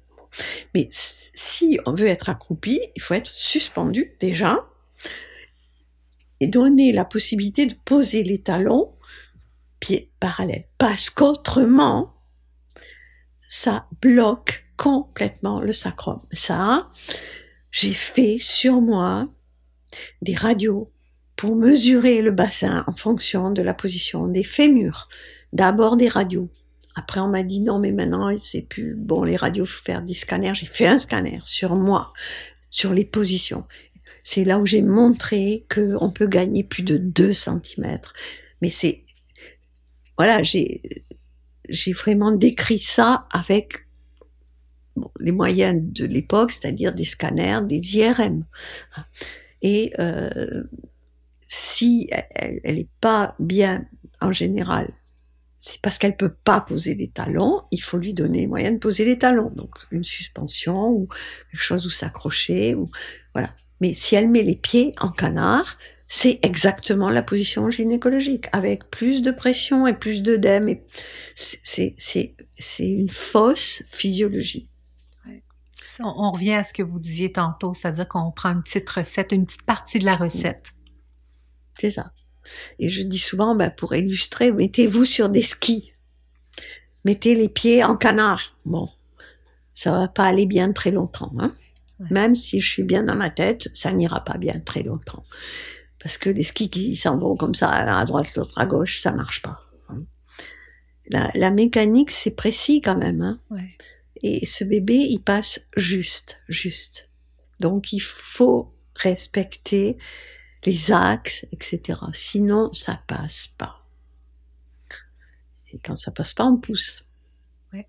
[0.74, 4.68] Mais si on veut être accroupi, il faut être suspendu déjà
[6.40, 8.94] et donner la possibilité de poser les talons
[9.80, 10.66] pieds parallèles.
[10.78, 12.14] Parce qu'autrement,
[13.42, 16.22] ça bloque complètement le sacrum.
[16.32, 16.90] Ça,
[17.72, 19.28] j'ai fait sur moi
[20.22, 20.92] des radios
[21.36, 25.10] pour mesurer le bassin en fonction de la position des fémurs.
[25.52, 26.50] D'abord des radios,
[26.96, 30.14] après, on m'a dit non, mais maintenant, c'est plus bon, les radios, faut faire des
[30.14, 30.54] scanners.
[30.54, 32.14] J'ai fait un scanner sur moi,
[32.70, 33.66] sur les positions.
[34.24, 38.00] C'est là où j'ai montré qu'on peut gagner plus de 2 cm.
[38.62, 39.04] Mais c'est,
[40.18, 41.04] voilà, j'ai,
[41.68, 43.88] j'ai vraiment décrit ça avec
[45.20, 48.46] les moyens de l'époque, c'est-à-dire des scanners, des IRM.
[49.64, 50.64] Et euh,
[51.48, 53.86] si elle n'est pas bien
[54.22, 54.94] en général
[55.66, 59.06] c'est parce qu'elle peut pas poser les talons, il faut lui donner moyen de poser
[59.06, 59.50] les talons.
[59.56, 61.08] Donc une suspension ou
[61.52, 62.92] quelque chose où s'accrocher ou
[63.34, 63.56] voilà.
[63.80, 65.78] Mais si elle met les pieds en canard,
[66.10, 70.76] c'est exactement la position gynécologique avec plus de pression et plus d'œdème.
[71.34, 74.70] C'est c'est c'est une fausse physiologie.
[76.00, 79.46] On, revient à ce que vous disiez tantôt, c'est-à-dire qu'on prend une petite recette, une
[79.46, 80.66] petite partie de la recette.
[81.80, 82.12] C'est ça.
[82.80, 85.94] Et je dis souvent, ben, pour illustrer, mettez-vous sur des skis.
[87.06, 88.56] Mettez les pieds en canard.
[88.66, 88.90] Bon,
[89.74, 91.34] ça va pas aller bien très longtemps.
[91.40, 91.56] Hein.
[92.10, 95.24] Même si je suis bien dans ma tête, ça n'ira pas bien très longtemps.
[96.00, 99.12] Parce que les skis qui s'en vont comme ça, à droite, l'autre à gauche, ça
[99.12, 99.62] marche pas.
[99.90, 100.04] Hein.
[101.08, 103.22] La, la mécanique, c'est précis quand même.
[103.22, 103.40] Hein.
[103.50, 103.70] Ouais.
[104.22, 107.10] Et ce bébé, il passe juste, juste.
[107.60, 109.98] Donc il faut respecter
[110.66, 112.00] les axes, etc.
[112.14, 113.80] Sinon, ça passe pas.
[115.72, 117.06] Et quand ça passe pas, on pousse.
[117.74, 117.88] Ouais.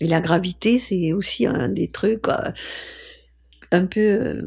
[0.00, 2.50] Et la gravité, c'est aussi un des trucs euh,
[3.70, 4.42] un peu euh,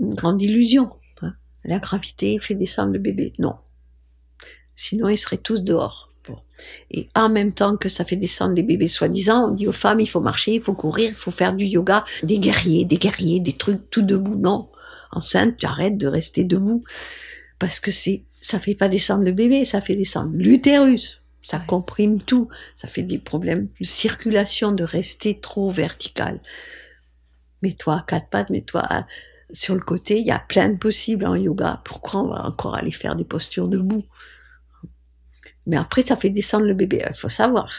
[0.00, 0.90] une grande illusion.
[1.22, 1.34] hein.
[1.64, 3.32] La gravité fait descendre le bébé.
[3.38, 3.56] Non.
[4.76, 6.12] Sinon, ils seraient tous dehors.
[6.28, 6.38] Bon.
[6.90, 10.00] Et en même temps que ça fait descendre les bébés, soi-disant, on dit aux femmes,
[10.00, 13.40] il faut marcher, il faut courir, il faut faire du yoga, des guerriers, des guerriers,
[13.40, 14.36] des trucs tout debout.
[14.36, 14.70] Non.
[15.12, 16.84] Enceinte, tu arrêtes de rester debout.
[17.58, 21.22] Parce que c'est, ça fait pas descendre le bébé, ça fait descendre l'utérus.
[21.42, 21.66] Ça Ouais.
[21.66, 22.48] comprime tout.
[22.76, 26.40] Ça fait des problèmes de circulation, de rester trop vertical.
[27.62, 29.06] Mets-toi à quatre pattes, mets-toi à-
[29.52, 30.20] sur le côté.
[30.20, 31.80] Il y a plein de possibles en yoga.
[31.84, 34.04] Pourquoi on va encore aller faire des postures debout?
[35.66, 37.02] Mais après, ça fait descendre le bébé.
[37.08, 37.72] Il faut savoir.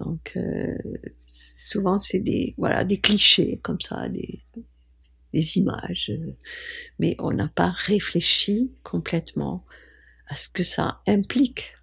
[0.00, 0.74] Donc, euh,
[1.16, 4.40] souvent, c'est des, voilà, des clichés comme ça, des,
[5.32, 6.10] des images.
[6.10, 6.32] euh,
[6.98, 9.64] Mais on n'a pas réfléchi complètement
[10.28, 11.74] à ce que ça implique.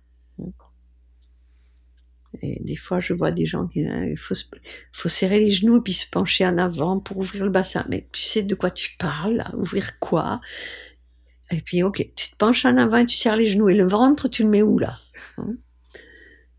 [2.42, 4.46] Et des fois, je vois des gens qui euh, il faut, se-
[4.92, 7.86] faut serrer les genoux puis se pencher en avant pour ouvrir le bassin.
[7.90, 10.42] Mais tu sais de quoi tu parles, ouvrir quoi?
[11.52, 13.70] Et puis, ok, tu te penches en avant et tu serres les genoux.
[13.70, 14.98] Et le ventre, tu le mets où, là?
[15.38, 15.56] Hein?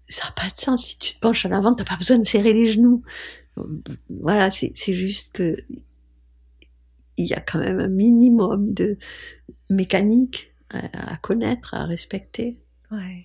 [0.08, 0.86] Ça n'a pas de sens.
[0.86, 3.02] Si tu te penches en avant, t'as pas besoin de serrer les genoux.
[4.08, 5.56] Voilà, c'est juste que
[7.16, 8.98] il y a quand même un minimum de
[9.70, 12.58] mécanique à, connaître, à respecter.
[12.90, 13.24] Ouais.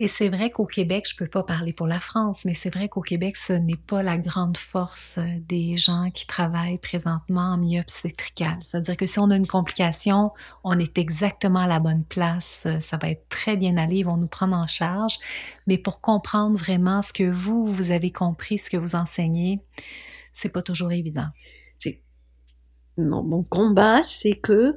[0.00, 2.88] Et c'est vrai qu'au Québec, je peux pas parler pour la France, mais c'est vrai
[2.88, 7.58] qu'au Québec, ce n'est pas la grande force euh, des gens qui travaillent présentement en
[7.58, 8.58] milieu obstétrical.
[8.60, 10.30] C'est-à-dire que si on a une complication,
[10.62, 14.04] on est exactement à la bonne place, euh, ça va être très bien allé, ils
[14.04, 15.18] vont nous prendre en charge.
[15.66, 19.58] Mais pour comprendre vraiment ce que vous, vous avez compris, ce que vous enseignez,
[20.32, 21.28] c'est pas toujours évident.
[22.98, 24.76] Mon, mon combat, c'est que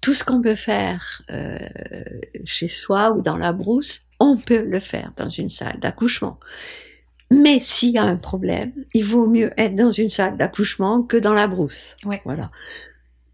[0.00, 1.58] tout ce qu'on peut faire euh,
[2.44, 6.38] chez soi ou dans la brousse, on peut le faire dans une salle d'accouchement.
[7.30, 11.16] Mais s'il y a un problème, il vaut mieux être dans une salle d'accouchement que
[11.16, 11.96] dans la brousse.
[12.04, 12.20] Ouais.
[12.24, 12.50] Voilà.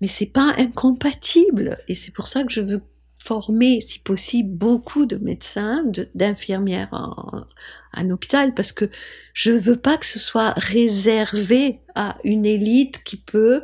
[0.01, 1.79] Mais c'est pas incompatible.
[1.89, 2.83] Et c'est pour ça que je veux
[3.21, 8.89] former, si possible, beaucoup de médecins, de- d'infirmières en, hôpital, parce que
[9.35, 13.63] je veux pas que ce soit réservé à une élite qui peut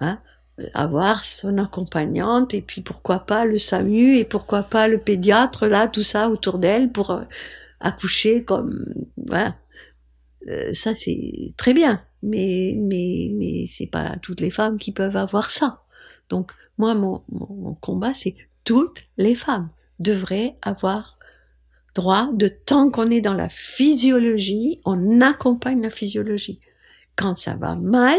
[0.00, 0.18] hein,
[0.74, 5.86] avoir son accompagnante et puis pourquoi pas le SAMU et pourquoi pas le pédiatre là,
[5.88, 7.22] tout ça autour d'elle pour euh,
[7.80, 8.86] accoucher comme
[9.16, 9.56] voilà.
[10.48, 15.50] Euh, ça c'est très bien, mais mais mais pas toutes les femmes qui peuvent avoir
[15.50, 15.82] ça.
[16.28, 18.34] Donc moi mon combat c'est
[18.66, 21.18] toutes les femmes devraient avoir
[21.94, 26.60] droit de tant qu'on est dans la physiologie, on accompagne la physiologie.
[27.16, 28.18] Quand ça va mal,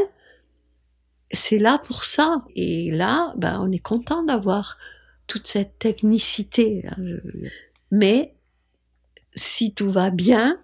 [1.29, 2.43] c'est là pour ça.
[2.55, 4.79] Et là, ben, on est content d'avoir
[5.27, 6.83] toute cette technicité.
[6.97, 7.49] Je-
[7.91, 8.33] Mais
[9.35, 10.59] si tout va bien,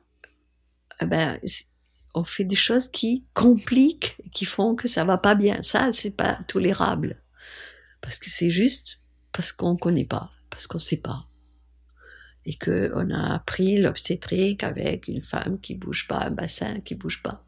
[1.02, 1.40] eh ben,
[2.16, 5.62] on fait des choses qui compliquent, qui font que ça va pas bien.
[5.62, 7.22] Ça, c'est pas tolérable.
[8.02, 9.00] Parce que c'est juste
[9.34, 11.28] parce qu'on connaît pas, parce qu'on sait pas.
[12.46, 16.96] Et que on a appris l'obstétrique avec une femme qui bouge pas, un bassin qui
[16.96, 17.46] bouge pas.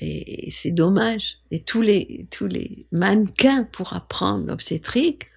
[0.00, 1.38] Et, et c'est dommage.
[1.50, 5.28] Et tous les, tous les mannequins pour apprendre l'obstétrique,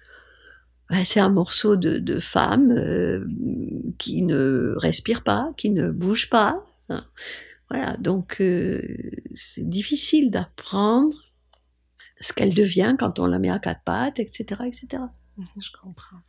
[0.90, 3.24] ben, c'est un morceau de, de femme euh,
[3.98, 6.64] qui ne respire pas, qui ne bouge pas.
[6.88, 7.04] hein.
[7.68, 8.82] Voilà, donc euh,
[9.34, 11.16] c'est difficile d'apprendre
[12.20, 15.02] ce qu'elle devient quand on la met à quatre pattes, etc., etc.
[15.38, 16.20] Je comprends.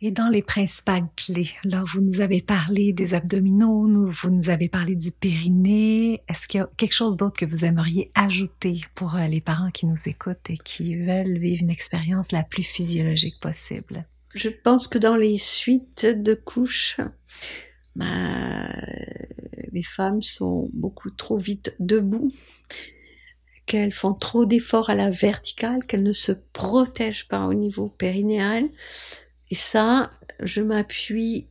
[0.00, 4.68] Et dans les principales clés, là, vous nous avez parlé des abdominaux, vous nous avez
[4.68, 6.22] parlé du périnée.
[6.28, 9.72] Est-ce qu'il y a quelque chose d'autre que vous aimeriez ajouter pour euh, les parents
[9.72, 14.06] qui nous écoutent et qui veulent vivre une expérience la plus physiologique possible?
[14.34, 17.00] Je pense que dans les suites de couches,
[17.96, 18.70] ben,
[19.72, 22.32] les femmes sont beaucoup trop vite debout,
[23.68, 28.64] qu'elles font trop d'efforts à la verticale, qu'elles ne se protègent pas au niveau périnéal.
[29.50, 30.10] Et ça,
[30.40, 31.46] je m'appuie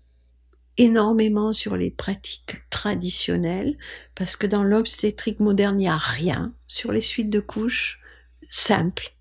[0.77, 3.77] énormément sur les pratiques traditionnelles,
[4.15, 8.01] parce que dans l'obstétrique moderne, il n'y a rien sur les suites de couches
[8.49, 9.17] simples,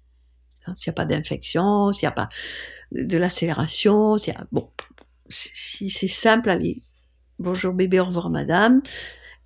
[0.66, 2.28] Hein, s'il n'y a pas d'infection, s'il n'y a pas
[2.92, 4.16] de l'accélération,
[4.52, 4.70] bon,
[5.28, 6.82] si c'est simple, allez,
[7.38, 8.82] bonjour bébé, au revoir madame,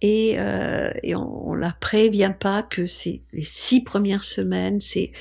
[0.00, 5.12] et, euh, et on, on la prévient pas que c'est les six premières semaines, c'est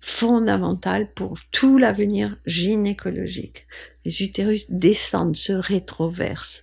[0.00, 3.66] fondamental pour tout l'avenir gynécologique.
[4.04, 6.62] Les utérus descendent, se rétroversent.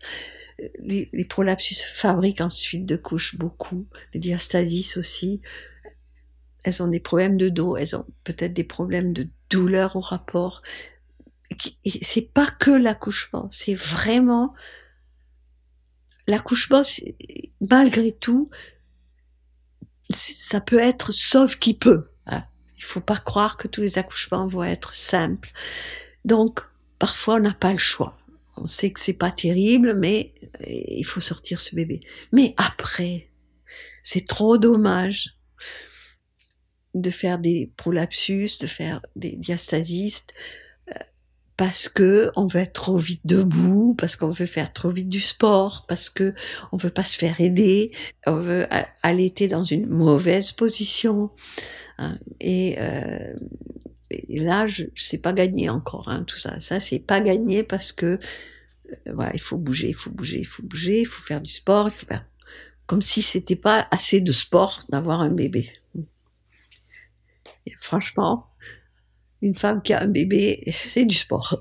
[0.79, 5.41] Les, les prolapsus fabriquent ensuite de couches beaucoup, les diastasis aussi.
[6.63, 10.61] Elles ont des problèmes de dos, elles ont peut-être des problèmes de douleur au rapport.
[12.01, 14.53] C'est pas que l'accouchement, c'est vraiment
[16.27, 16.81] l'accouchement,
[17.61, 18.49] malgré tout,
[20.09, 22.09] ça peut être sauf qui peut.
[22.27, 22.43] Hein.
[22.77, 25.51] Il faut pas croire que tous les accouchements vont être simples.
[26.23, 26.61] Donc,
[26.99, 28.17] parfois, on n'a pas le choix.
[28.57, 30.33] On sait que c'est pas terrible, mais
[30.65, 32.01] il faut sortir ce bébé.
[32.31, 33.29] Mais après,
[34.03, 35.35] c'est trop dommage
[36.93, 40.33] de faire des prolapsus, de faire des diastasistes,
[41.57, 45.21] parce que on veut être trop vite debout, parce qu'on veut faire trop vite du
[45.21, 46.33] sport, parce que
[46.71, 47.91] on veut pas se faire aider,
[48.25, 48.67] on veut
[49.03, 51.31] allaiter dans une mauvaise position.
[51.97, 52.19] Hein.
[52.41, 53.33] Et, euh,
[54.09, 56.59] et, là, je, sais pas gagner encore hein, tout ça.
[56.59, 58.05] Ça, c'est pas gagné parce que
[58.91, 61.51] euh, voilà, il faut bouger, il faut bouger, il faut bouger, il faut faire du
[61.51, 62.25] sport, il faut faire
[62.85, 65.71] comme si c'était pas assez de sport d'avoir un bébé.
[67.65, 68.47] Et franchement,
[69.45, 71.59] une femme qui a un bébé, c'est du sport.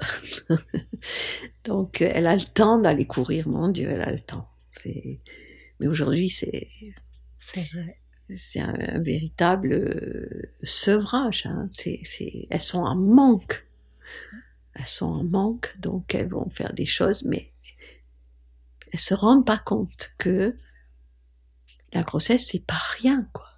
[1.65, 4.49] Donc, elle a le temps d'aller courir, mon Dieu, elle a le temps.
[4.85, 6.69] Mais aujourd'hui, c'est
[8.31, 11.47] c'est un, véritable euh, sevrage.
[11.47, 11.69] Hein.
[12.51, 13.67] elles sont en manque.
[14.75, 17.53] Elles sont en manque, donc elles vont faire des choses, mais
[18.93, 20.57] elles se rendent pas compte que
[21.93, 23.54] la grossesse, c'est pas rien, quoi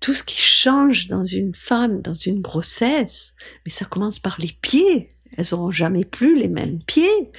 [0.00, 3.34] tout ce qui change dans une femme, dans une grossesse,
[3.64, 5.10] mais ça commence par les pieds.
[5.36, 7.30] Elles auront jamais plus les mêmes pieds.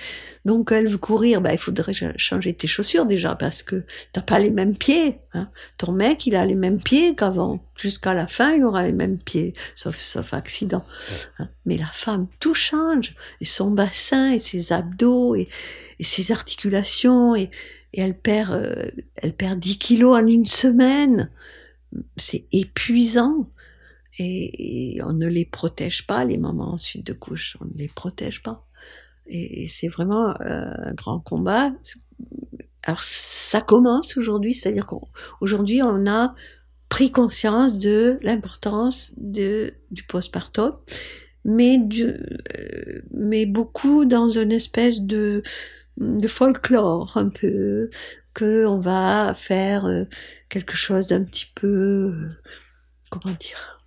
[0.45, 3.83] Donc, elle veut courir, ben, il faudrait changer tes chaussures déjà parce que
[4.13, 5.19] t'as pas les mêmes pieds.
[5.33, 5.49] Hein.
[5.77, 7.63] Ton mec, il a les mêmes pieds qu'avant.
[7.75, 10.85] Jusqu'à la fin, il aura les mêmes pieds, sauf, sauf accident.
[11.39, 11.49] Hein.
[11.65, 13.15] Mais la femme, tout change.
[13.41, 15.49] Et son bassin, et ses abdos, et,
[15.99, 17.49] ses articulations, et,
[17.93, 21.29] elle perd, euh, elle perd 10 kilos en une semaine
[22.17, 23.49] c'est épuisant.
[24.17, 28.41] Et, on ne les protège pas, les mamans ensuite de couche, on ne les protège
[28.43, 28.65] pas.
[29.27, 31.71] Et, c'est vraiment euh, un grand combat.
[32.83, 36.33] Alors ça commence aujourd'hui, c'est-à-dire qu'aujourd'hui on a
[36.87, 40.73] pris conscience de l'importance du postpartum,
[41.45, 45.43] mais, euh, mais beaucoup dans une espèce de
[46.27, 47.89] folklore un peu,
[48.33, 50.05] que on va faire euh,
[50.49, 52.29] quelque chose d'un petit peu, euh,
[53.09, 53.83] comment dire,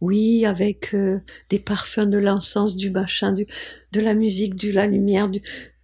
[0.00, 1.20] oui, avec euh,
[1.50, 3.46] des parfums, de l'encens, du machin, du,
[3.92, 5.30] de la musique, de la lumière,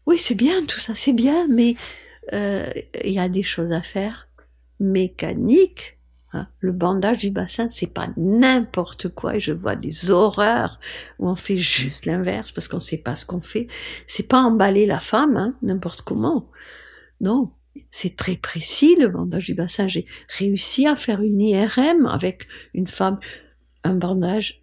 [0.06, 1.76] oui, c'est bien tout ça, c'est bien, mais
[2.30, 4.28] il y a des choses à faire
[4.80, 5.98] mécaniques.
[6.32, 6.46] Hein.
[6.60, 10.78] Le bandage du bassin, c'est pas n'importe quoi et je vois des horreurs
[11.18, 13.66] où on fait juste l'inverse parce qu'on sait pas ce qu'on fait.
[14.06, 16.46] C'est pas emballer la femme, hein, n'importe comment.
[17.20, 17.50] Non,
[17.90, 19.88] c'est très précis le bandage du bassin.
[19.88, 23.18] J'ai réussi à faire une IRM avec une femme,
[23.84, 24.62] un bandage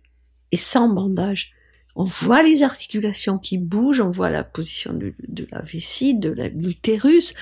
[0.52, 1.52] et sans bandage.
[1.96, 5.14] On voit les articulations qui bougent, on voit la position de,
[5.52, 7.34] la vessie, de l'utérus.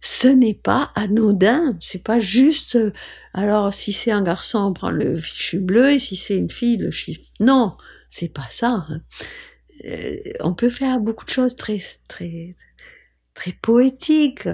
[0.00, 2.76] Ce n'est pas anodin, c'est pas juste.
[2.76, 2.92] Euh,
[3.32, 6.76] alors si c'est un garçon, on prend le fichu bleu et si c'est une fille,
[6.76, 7.22] le chiffre.
[7.40, 7.78] Non,
[8.10, 8.84] c'est pas ça.
[8.88, 9.00] Hein.
[9.86, 12.54] Euh, on peut faire beaucoup de choses très très
[13.34, 14.48] très poétique.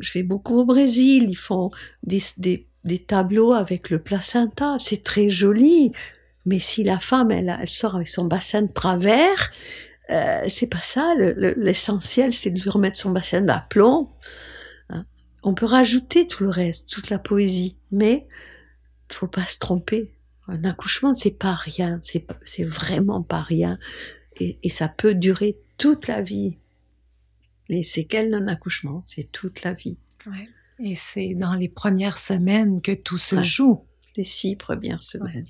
[0.00, 1.70] Je vais beaucoup au Brésil, ils font
[2.02, 5.92] des, des, des tableaux avec le placenta, c'est très joli.
[6.44, 9.52] Mais si la femme, elle, elle sort avec son bassin de travers,
[10.10, 11.14] euh, c'est pas ça.
[11.16, 14.10] L'essentiel, c'est de lui remettre son bassin d'aplomb.
[14.90, 15.04] Hein.
[15.42, 18.26] On peut rajouter tout le reste, toute la poésie, mais
[19.10, 20.12] faut pas se tromper.
[20.48, 23.80] Un accouchement, c'est pas rien, c'est vraiment pas rien,
[24.38, 26.58] et, et ça peut durer toute la vie
[27.68, 29.98] les séquelles d'un accouchement, c'est toute la vie.
[30.26, 30.48] Ouais.
[30.78, 33.84] Et c'est dans les premières semaines que tout se joue.
[34.16, 35.46] Les six premières semaines.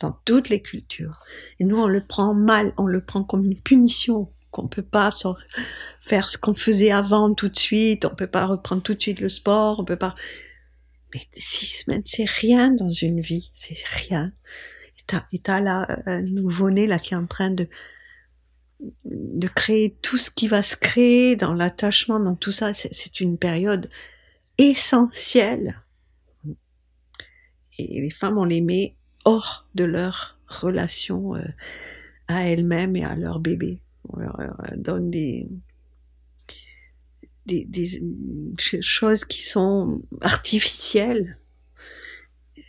[0.00, 1.20] Dans toutes les cultures.
[1.60, 5.10] Et nous, on le prend mal, on le prend comme une punition, qu'on peut pas
[6.00, 9.20] faire ce qu'on faisait avant tout de suite, on peut pas reprendre tout de suite
[9.20, 10.14] le sport, on peut pas.
[11.14, 14.32] Mais six semaines, c'est rien dans une vie, c'est rien.
[15.32, 17.68] Et t'as là un nouveau-né là qui est en train de
[19.04, 23.38] de créer tout ce qui va se créer dans l'attachement, dans tout ça, c'est une
[23.38, 23.88] période
[24.58, 25.80] essentielle.
[27.78, 31.42] Et les femmes, on les met hors de leur relation euh,
[32.28, 33.80] à elles-mêmes et à leur bébé.
[34.08, 35.48] On leur euh, donne des,
[37.46, 38.02] des,
[38.80, 41.38] choses qui sont artificielles.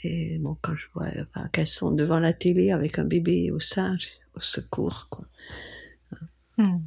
[0.04, 1.10] Et bon, quand je vois
[1.52, 3.98] qu'elles sont devant la télé avec un bébé au sein,
[4.36, 5.26] au secours, quoi.
[6.58, 6.80] Hmm.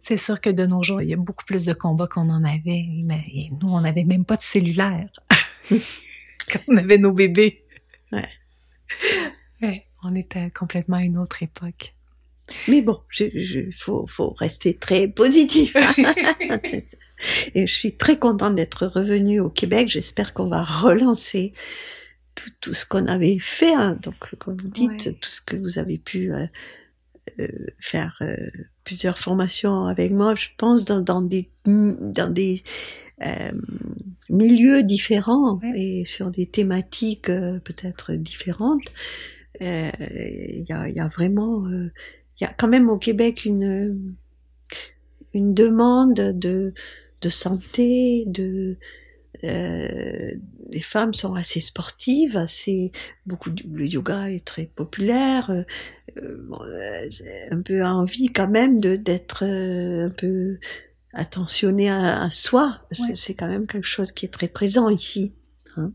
[0.00, 2.44] C'est sûr que de nos jours, il y a beaucoup plus de combats qu'on en
[2.44, 2.86] avait.
[3.04, 5.10] Mais nous, on n'avait même pas de cellulaire
[5.70, 7.64] quand on avait nos bébés.
[8.12, 8.28] Ouais.
[9.62, 11.94] ouais on était complètement à une autre époque.
[12.68, 15.74] Mais bon, il faut, faut, rester très positif.
[17.54, 19.88] Et je suis très contente d'être revenue au Québec.
[19.88, 21.54] J'espère qu'on va relancer
[22.34, 23.72] tout, tout ce qu'on avait fait.
[23.72, 23.98] Hein.
[24.02, 26.46] Donc, comme vous dites, tout ce que vous avez pu euh,
[27.78, 28.36] faire euh,
[28.84, 32.62] plusieurs formations avec moi, je pense, dans, dans des, dans des
[33.24, 33.52] euh,
[34.28, 38.92] milieux différents et sur des thématiques euh, peut-être différentes.
[39.62, 41.90] Euh, il y, a, y, a, vraiment, il
[42.40, 44.14] y a quand même au Québec une
[45.32, 46.72] une demande de
[47.22, 48.76] de santé, de
[49.44, 50.32] euh,
[50.70, 52.92] les femmes sont assez sportives, assez
[53.26, 55.50] beaucoup le yoga est très populaire,
[56.16, 57.08] euh,
[57.50, 60.58] un peu envie quand même de d'être un peu
[61.12, 62.80] attentionné à, à soi.
[62.90, 65.32] C'est quand même quelque chose qui est très présent ici.
[65.76, 65.92] Hein.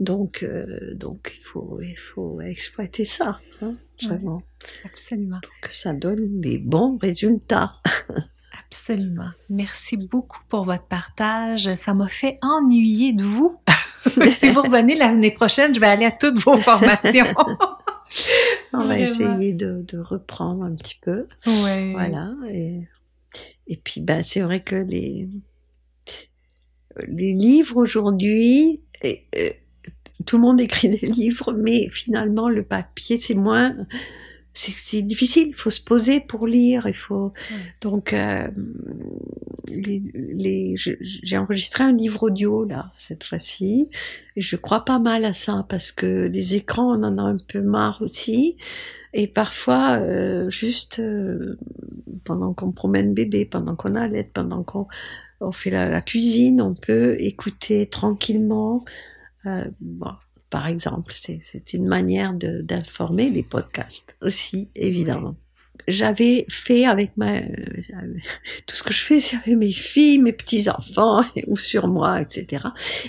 [0.00, 4.42] Donc, euh, donc il faut, il faut exploiter ça, hein, vraiment.
[4.84, 5.40] absolument.
[5.42, 7.74] Pour que ça donne des bons résultats.
[8.66, 9.30] absolument.
[9.48, 11.74] Merci beaucoup pour votre partage.
[11.76, 13.60] Ça m'a fait ennuyer de vous.
[14.34, 17.26] si vous revenez l'année prochaine, je vais aller à toutes vos formations.
[18.72, 21.26] On va essayer de, de, reprendre un petit peu.
[21.46, 21.92] Ouais.
[21.92, 22.34] Voilà.
[22.50, 22.88] Et
[23.66, 25.28] et puis, ben, c'est vrai que les,
[27.06, 29.50] les livres aujourd'hui, euh,
[30.26, 33.74] tout le monde écrit des livres, mais finalement, le papier, c'est moins,
[34.54, 35.48] c'est difficile.
[35.48, 36.86] Il faut se poser pour lire.
[36.86, 37.32] Il faut
[37.80, 38.48] donc euh,
[39.66, 43.88] les, les j'ai enregistré un livre audio là cette fois-ci
[44.36, 47.38] et je crois pas mal à ça parce que les écrans on en a un
[47.38, 48.56] peu marre aussi
[49.14, 51.58] et parfois euh, juste euh,
[52.24, 54.86] pendant qu'on promène bébé, pendant qu'on allait, pendant qu'on
[55.40, 58.84] on fait la, cuisine, on peut écouter tranquillement.
[59.46, 60.12] Euh, bon,
[60.52, 65.34] par exemple, c'est une manière d'informer les podcasts aussi, évidemment.
[65.88, 67.40] J'avais fait avec ma
[68.66, 72.20] tout ce que je fais, c'est avec mes filles, mes petits enfants ou sur moi,
[72.20, 72.66] etc.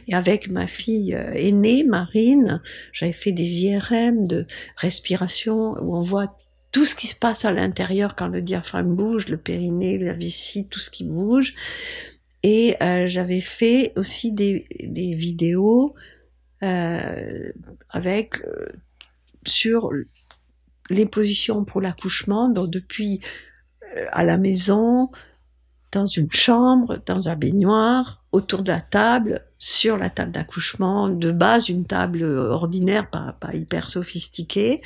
[0.08, 2.62] Et avec ma fille euh, aînée, Marine,
[2.94, 6.38] j'avais fait des IRM de respiration où on voit
[6.72, 10.66] tout ce qui se passe à l'intérieur quand le diaphragme bouge, le périnée, la vessie,
[10.70, 11.54] tout ce qui bouge.
[12.42, 15.94] Et euh, j'avais fait aussi des, des vidéos
[16.64, 17.52] euh,
[17.90, 18.68] avec euh,
[19.46, 19.92] sur
[20.90, 23.22] les positions pour l'accouchement, donc depuis
[23.98, 25.10] euh, à la maison,
[25.92, 31.32] dans une chambre, dans un baignoire, autour de la table, sur la table d'accouchement, de
[31.32, 34.82] base une table ordinaire, pas, hyper sophistiquée,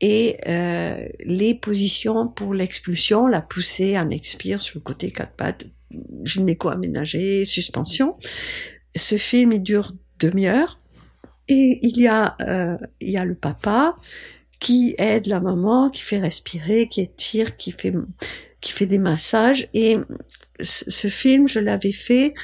[0.00, 5.66] et euh, les positions pour l'expulsion, la poussée, un expire sur le côté quatre pattes,
[6.24, 8.16] gynéco-aménagé, suspension.
[8.96, 10.79] Ce film, il dure demi-heure,
[11.50, 13.96] et il y a, euh, il y a le papa
[14.60, 17.92] qui aide la maman, qui fait respirer, qui étire, qui fait,
[18.60, 19.68] qui fait des massages.
[19.74, 19.98] Et
[20.60, 22.34] ce, film, je l'avais fait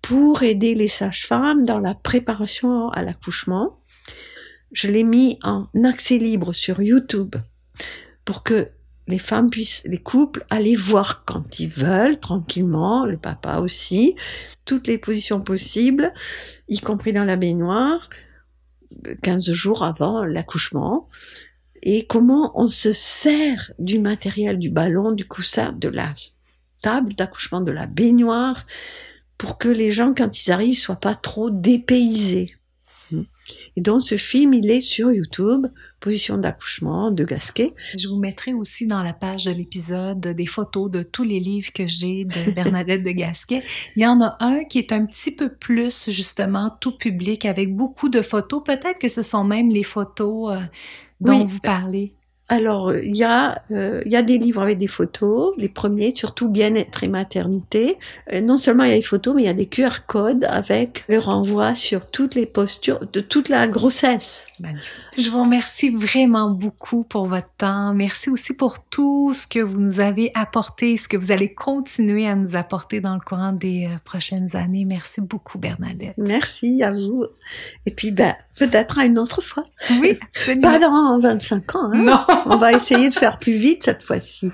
[0.00, 3.80] pour aider les sages-femmes dans la préparation à l'accouchement.
[4.72, 7.34] Je l'ai mis en accès libre sur YouTube
[8.24, 8.68] pour que
[9.08, 14.14] les femmes puissent, les couples, aller voir quand ils veulent, tranquillement, le papa aussi,
[14.64, 16.12] toutes les positions possibles,
[16.68, 18.10] y compris dans la baignoire,
[19.22, 21.08] 15 jours avant l'accouchement
[21.82, 26.14] et comment on se sert du matériel du ballon, du coussin, de la
[26.82, 28.66] table d'accouchement, de la baignoire,
[29.36, 32.56] pour que les gens, quand ils arrivent, soient pas trop dépaysés.
[33.76, 35.66] Et donc, ce film, il est sur YouTube,
[36.00, 37.74] position d'accouchement de Gasquet.
[37.96, 41.72] Je vous mettrai aussi dans la page de l'épisode des photos de tous les livres
[41.72, 43.62] que j'ai de Bernadette de Gasquet.
[43.96, 47.74] Il y en a un qui est un petit peu plus, justement, tout public, avec
[47.74, 48.62] beaucoup de photos.
[48.64, 50.60] Peut-être que ce sont même les photos euh,
[51.20, 52.12] dont vous parlez.
[52.50, 56.14] Alors, il y, a, euh, il y a des livres avec des photos, les premiers,
[56.16, 57.98] surtout bien-être et maternité.
[58.32, 60.46] Euh, non seulement il y a des photos, mais il y a des QR codes
[60.48, 64.47] avec le renvoi sur toutes les postures de toute la grossesse.
[65.16, 67.94] Je vous remercie vraiment beaucoup pour votre temps.
[67.94, 72.26] Merci aussi pour tout ce que vous nous avez apporté, ce que vous allez continuer
[72.26, 74.84] à nous apporter dans le courant des euh, prochaines années.
[74.84, 76.14] Merci beaucoup, Bernadette.
[76.18, 77.24] Merci à vous.
[77.86, 79.64] Et puis, ben, peut-être à une autre fois.
[80.00, 80.18] Oui,
[80.62, 81.90] Pas dans 25 ans.
[81.92, 82.02] Hein?
[82.02, 82.24] Non.
[82.46, 84.50] On va essayer de faire plus vite cette fois-ci.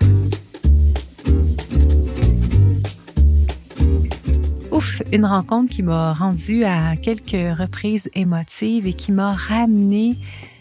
[5.15, 10.17] Une rencontre qui m'a rendue à quelques reprises émotives et qui m'a ramené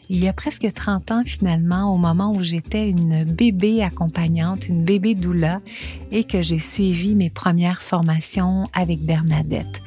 [0.09, 4.83] il y a presque 30 ans finalement, au moment où j'étais une bébé accompagnante, une
[4.83, 5.59] bébé doula,
[6.11, 9.81] et que j'ai suivi mes premières formations avec Bernadette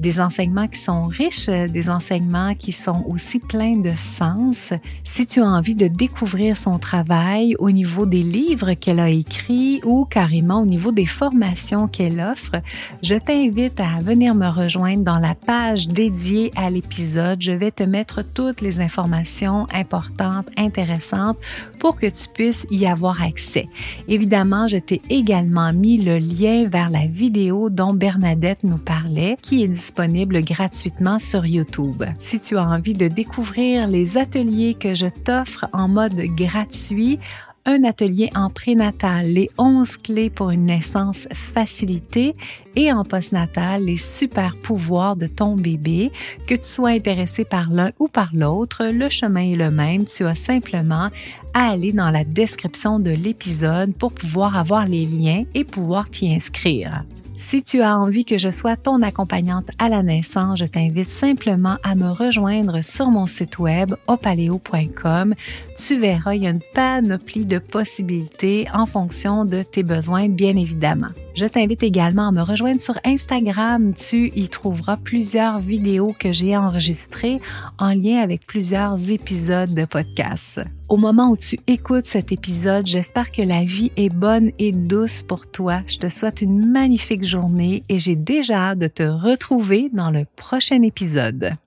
[0.00, 4.72] des enseignements qui sont riches, euh, des enseignements qui sont aussi pleins de sens.
[5.04, 9.80] Si tu as envie de découvrir son travail au niveau des livres qu'elle a écrits
[9.84, 12.56] ou carrément au niveau des formations qu'elle offre,
[13.02, 17.42] je t'invite à venir me rejoindre dans la page dédiée à l'épisode.
[17.42, 21.38] Je vais te mettre toutes les informations importantes, intéressantes
[21.78, 23.66] pour que tu puisses y avoir accès.
[24.06, 29.62] Évidemment, je t'ai également mis le lien vers la vidéo dont Bernadette nous parlait, qui
[29.62, 32.04] est disponible gratuitement sur YouTube.
[32.18, 37.18] Si tu as envie de découvrir les ateliers que je t'offre en mode gratuit,
[37.64, 42.36] un atelier en prénatal, les 11 clés pour une naissance facilitée
[42.76, 46.12] et en postnatal, les super pouvoirs de ton bébé.
[46.46, 50.04] Que tu sois intéressé par l'un ou par l'autre, le chemin est le même.
[50.04, 51.08] Tu as simplement
[51.54, 56.30] à aller dans la description de l'épisode pour pouvoir avoir les liens et pouvoir t'y
[56.32, 57.04] inscrire.
[57.48, 61.78] Si tu as envie que je sois ton accompagnante à la naissance, je t'invite simplement
[61.82, 65.34] à me rejoindre sur mon site web opaleo.com.
[65.78, 70.58] Tu verras, il y a une panoplie de possibilités en fonction de tes besoins, bien
[70.58, 71.08] évidemment.
[71.34, 73.94] Je t'invite également à me rejoindre sur Instagram.
[73.94, 77.40] Tu y trouveras plusieurs vidéos que j'ai enregistrées
[77.78, 80.60] en lien avec plusieurs épisodes de podcast.
[80.88, 85.22] Au moment où tu écoutes cet épisode, j'espère que la vie est bonne et douce
[85.22, 85.82] pour toi.
[85.86, 90.24] Je te souhaite une magnifique journée et j'ai déjà hâte de te retrouver dans le
[90.36, 91.58] prochain épisode.